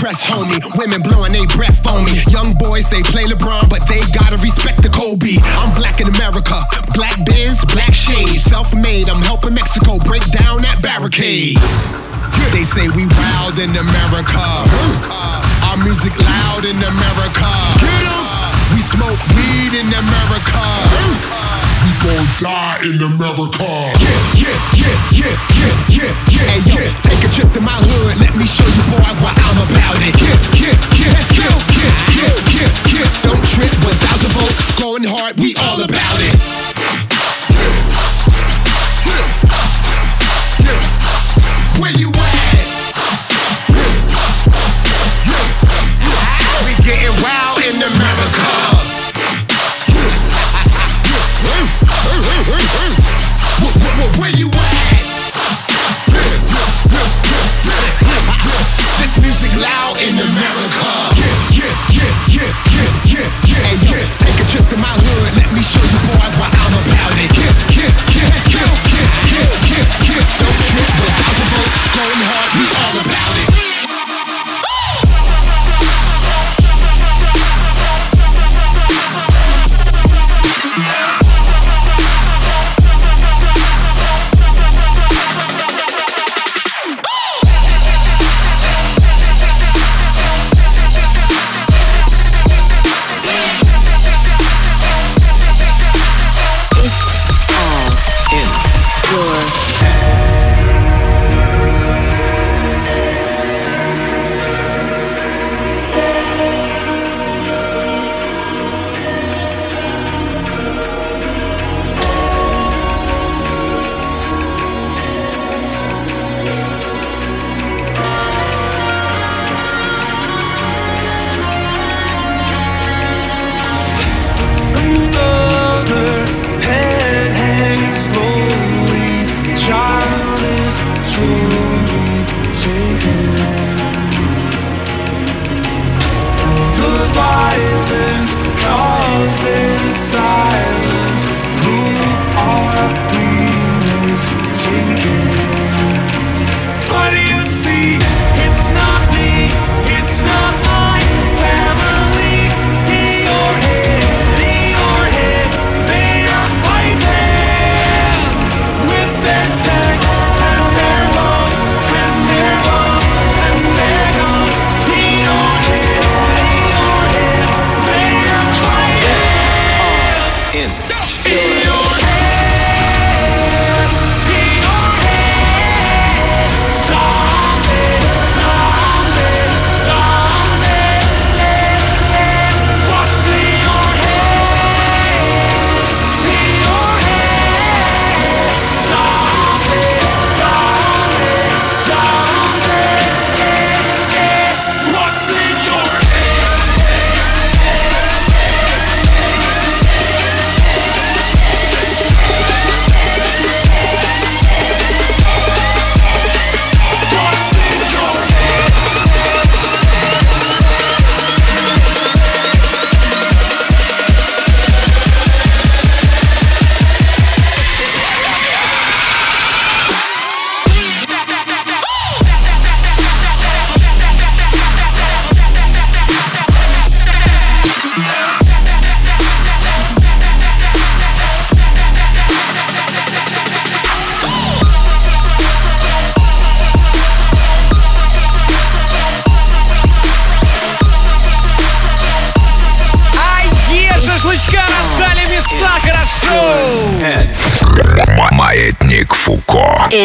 impress, 0.00 0.24
homie. 0.24 0.56
Women 0.80 1.02
blowing 1.02 1.32
they 1.32 1.44
breath 1.52 1.84
on 1.86 2.04
me. 2.06 2.16
Young 2.32 2.56
boys, 2.56 2.88
they 2.88 3.02
play 3.12 3.24
LeBron, 3.24 3.68
but 3.68 3.84
they 3.84 4.00
gotta 4.16 4.38
respect 4.40 4.80
the 4.80 4.88
Kobe. 4.88 5.36
I'm 5.60 5.72
black 5.76 6.00
in 6.00 6.08
America. 6.08 6.56
Black 6.96 7.20
biz, 7.28 7.60
black 7.76 7.92
shades. 7.92 8.42
Self 8.42 8.72
made, 8.72 9.10
I'm 9.10 9.20
helping 9.20 9.52
Mexico 9.52 9.98
break 10.08 10.24
down 10.32 10.64
that 10.64 10.80
barricade. 10.80 11.60
They 12.56 12.64
say 12.64 12.88
we 12.88 13.04
wild 13.12 13.60
in 13.60 13.76
America. 13.76 14.40
Our 15.68 15.76
music 15.84 16.16
loud 16.16 16.64
in 16.64 16.80
America. 16.80 17.52
We 18.72 18.80
smoke 18.80 19.20
weed 19.36 19.76
in 19.76 19.88
America. 19.92 21.59
We 22.00 22.08
gon' 22.08 22.26
die 22.38 22.80
in 22.84 23.02
America. 23.02 23.64
Yeah, 23.64 24.08
yeah, 24.32 24.56
yeah, 24.72 24.96
yeah, 25.12 25.36
yeah, 25.52 25.74
yeah, 25.88 26.12
yeah. 26.32 26.48
Hey 26.48 26.60
yo, 26.64 26.80
take 27.02 27.22
a 27.24 27.28
trip 27.28 27.52
to 27.52 27.60
my 27.60 27.76
hood. 27.76 28.16
Let 28.20 28.34
me 28.36 28.46
show 28.46 28.64
you, 28.64 28.82
boy, 28.88 29.04
what 29.20 29.36
I'm 29.36 29.60
about 29.68 30.00
it. 30.00 30.16
Yeah, 30.16 30.32
yeah, 30.56 30.74
yeah, 30.96 31.12
let's 31.12 31.28
go. 31.36 31.44
Yeah, 31.76 31.92
yeah, 32.16 32.32
yeah, 32.56 33.04
yeah. 33.04 33.22
Don't 33.22 33.44
trip, 33.44 33.72
1,000 33.84 34.30
volts. 34.32 34.80
Going 34.80 35.04
hard, 35.04 35.38
we 35.40 35.54
all 35.60 35.82
about 35.82 36.16
it. 36.24 36.69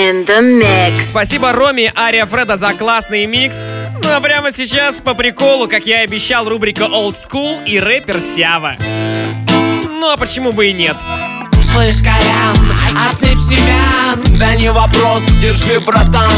In 0.06 0.24
the 0.24 0.40
mix. 0.40 1.10
Спасибо 1.10 1.52
Роме 1.52 1.92
Ария 1.98 2.28
Фреда 2.28 2.58
за 2.58 2.74
классный 2.74 3.26
микс. 3.26 3.74
Ну 4.04 4.14
а 4.16 4.22
прямо 4.22 4.52
сейчас 4.52 4.98
по 4.98 5.16
приколу, 5.16 5.68
как 5.68 5.88
я 5.88 6.02
и 6.02 6.06
обещал, 6.06 6.48
рубрика 6.48 6.84
Old 6.84 7.16
School 7.16 7.66
и 7.66 7.80
рэпер 7.80 8.20
Сява. 8.20 8.76
Ну 9.90 10.12
а 10.12 10.16
почему 10.16 10.52
бы 10.52 10.68
и 10.68 10.74
нет? 10.74 10.96
Слышь, 11.72 12.04
Колян, 12.04 12.56
отсыпь 13.10 13.40
семян 13.50 14.38
Да 14.38 14.54
не 14.56 14.72
вопрос, 14.72 15.24
держи, 15.42 15.80
братан 15.80 16.32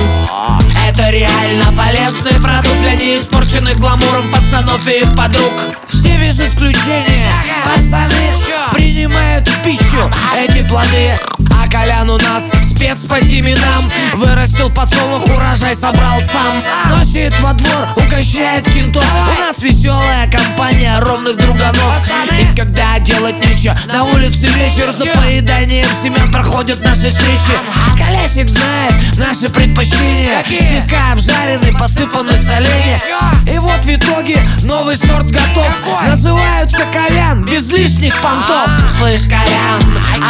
Это 0.87 1.09
реально 1.09 1.73
полезный 1.75 2.41
продукт 2.41 2.79
Для 2.79 2.95
неиспорченных 2.95 3.77
гламуром 3.77 4.31
пацанов 4.31 4.87
и 4.87 5.01
их 5.01 5.13
подруг 5.13 5.51
Все 5.89 6.17
без 6.17 6.39
исключения, 6.39 7.33
пацаны 7.65 8.31
Принимают 8.71 9.45
в 9.45 9.63
пищу 9.63 10.09
эти 10.37 10.65
плоды 10.67 11.11
А 11.53 11.69
Колян 11.69 12.09
у 12.09 12.17
нас 12.17 12.43
спец 12.77 13.05
по 13.09 13.19
семенам 13.19 13.89
Вырастил 14.13 14.69
подсолнух, 14.69 15.23
урожай 15.35 15.75
собрал 15.75 16.19
сам. 16.21 16.55
Носит 16.89 17.37
во 17.39 17.53
двор, 17.53 17.87
угощает 17.95 18.63
кентов. 18.71 19.05
У 19.25 19.39
нас 19.39 19.59
веселая 19.59 20.29
компания 20.29 20.99
ровных 20.99 21.37
друганов. 21.37 22.11
И 22.39 22.55
когда 22.55 22.99
делать 22.99 23.35
нечего, 23.45 23.75
на 23.91 24.03
улице 24.05 24.47
вечер. 24.55 24.91
За 24.91 25.05
поеданием 25.05 25.85
семян 26.03 26.31
проходят 26.31 26.79
наши 26.81 27.09
встречи. 27.11 27.57
Колесик 27.97 28.49
знает 28.49 28.93
наши 29.17 29.51
предпочтения. 29.51 30.43
Слегка 30.47 31.13
обжаренный, 31.13 31.73
посыпанный 31.77 32.33
соленья 32.33 32.99
И 33.45 33.57
вот 33.59 33.85
в 33.85 33.89
итоге 33.89 34.37
новый 34.63 34.97
сорт 34.97 35.29
готов. 35.29 35.69
Называются 36.07 36.85
Колян, 36.91 37.43
без 37.45 37.67
лишних 37.69 38.19
понтов. 38.21 38.69
Слышь, 38.99 39.25
Колян, 39.25 39.81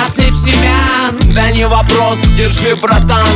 отсыпь 0.05 0.33
семян. 0.45 1.33
Да 1.33 1.51
не 1.51 1.67
вопрос, 1.67 2.17
держи, 2.37 2.75
братан. 2.75 3.27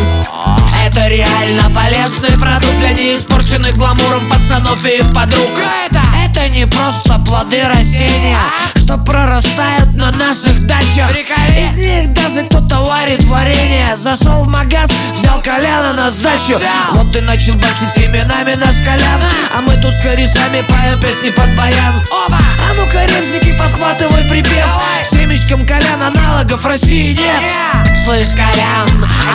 Это 0.83 1.07
реально 1.07 1.69
полезный 1.75 2.37
продукт 2.39 2.77
Для 2.79 2.91
неиспорченных 2.91 3.75
гламуром 3.77 4.29
пацанов 4.29 4.83
и 4.85 5.01
подруг. 5.13 5.49
Это? 5.85 6.01
Это 6.25 6.49
не 6.49 6.65
просто 6.65 7.19
плоды 7.19 7.61
растения 7.63 8.37
Что 8.75 8.97
прорастают 8.97 9.95
на 9.95 10.11
наших 10.11 10.65
дачах. 10.65 11.11
Из 11.11 11.73
них 11.77 12.13
даже 12.13 12.47
кто-то 12.47 12.81
варит 12.81 13.23
варенье. 13.25 13.97
Зашел 14.01 14.43
в 14.43 14.47
магаз, 14.47 14.89
взял 15.13 15.41
Коляна 15.41 15.93
на 15.93 16.11
сдачу. 16.11 16.59
Вот 16.93 17.15
и 17.15 17.21
начал 17.21 17.53
бачить 17.53 17.93
семенами 17.95 18.53
наш 18.55 18.75
Колян 18.77 19.21
А? 19.55 19.61
Мы 19.61 19.81
тут 19.81 19.93
с 19.93 20.01
корешами 20.01 20.61
поем 20.61 20.99
песни 20.99 21.29
под 21.29 21.55
баян! 21.55 22.03
А 22.29 22.73
ну-ка, 22.75 23.05
ребзики, 23.05 23.57
подхватывай 23.57 24.23
припев. 24.29 24.65
Семечкам 25.11 25.65
Колян 25.65 26.01
аналогов 26.01 26.65
России 26.65 27.13
нет! 27.13 27.91
Слышь, 28.03 28.31
Колян, 28.31 28.87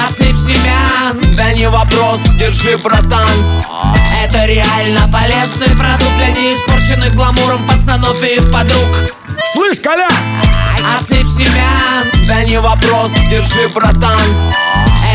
отсыпь 0.07 0.37
семян 0.47 1.19
Да 1.37 1.53
не 1.53 1.69
вопрос, 1.69 2.21
держи, 2.39 2.77
братан. 2.79 3.29
Это 4.23 4.45
реально 4.47 5.09
полезный 5.13 5.75
продукт 5.77 6.17
Для 6.17 6.31
неиспорченных 6.31 7.15
гламуром 7.15 7.67
пацанов 7.67 8.23
и 8.23 8.41
подруг. 8.51 9.11
Слышь, 9.53 9.81
Колян! 9.81 10.11
Отсыпь 10.97 11.27
семян 11.37 12.05
Да 12.27 12.43
не 12.45 12.61
вопрос, 12.61 13.11
держи, 13.31 13.69
братан 13.75 14.21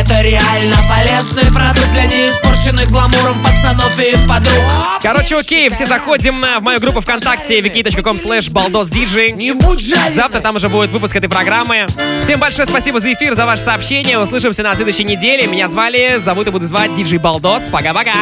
Это 0.01 0.19
реально 0.21 0.75
полезный 0.89 1.43
продукт 1.53 1.91
Для 1.91 2.05
неиспорченных 2.05 2.89
гламуром 2.89 3.39
пацанов 3.43 3.99
и 3.99 4.15
подруг 4.27 4.55
Короче, 4.99 5.37
окей, 5.37 5.69
все 5.69 5.85
заходим 5.85 6.43
э, 6.43 6.57
в 6.57 6.63
мою 6.63 6.79
группу 6.79 7.01
ВКонтакте 7.01 7.59
wiki.com 7.59 8.15
slash 8.15 8.51
baldosdj. 8.51 9.31
Не 9.31 9.51
будь 9.53 9.79
жаль! 9.79 10.11
Завтра 10.11 10.39
там 10.39 10.55
уже 10.55 10.69
будет 10.69 10.89
выпуск 10.91 11.15
этой 11.15 11.29
программы. 11.29 11.85
Всем 12.19 12.39
большое 12.39 12.67
спасибо 12.67 12.99
за 12.99 13.13
эфир, 13.13 13.35
за 13.35 13.45
ваше 13.45 13.61
сообщение. 13.61 14.17
Услышимся 14.17 14.63
на 14.63 14.73
следующей 14.73 15.03
неделе. 15.03 15.47
Меня 15.47 15.67
звали, 15.67 16.17
зовут 16.17 16.47
и 16.47 16.51
буду 16.51 16.65
звать 16.65 16.93
Диджей 16.93 17.19
Балдос. 17.19 17.67
Пока-пока. 17.67 18.13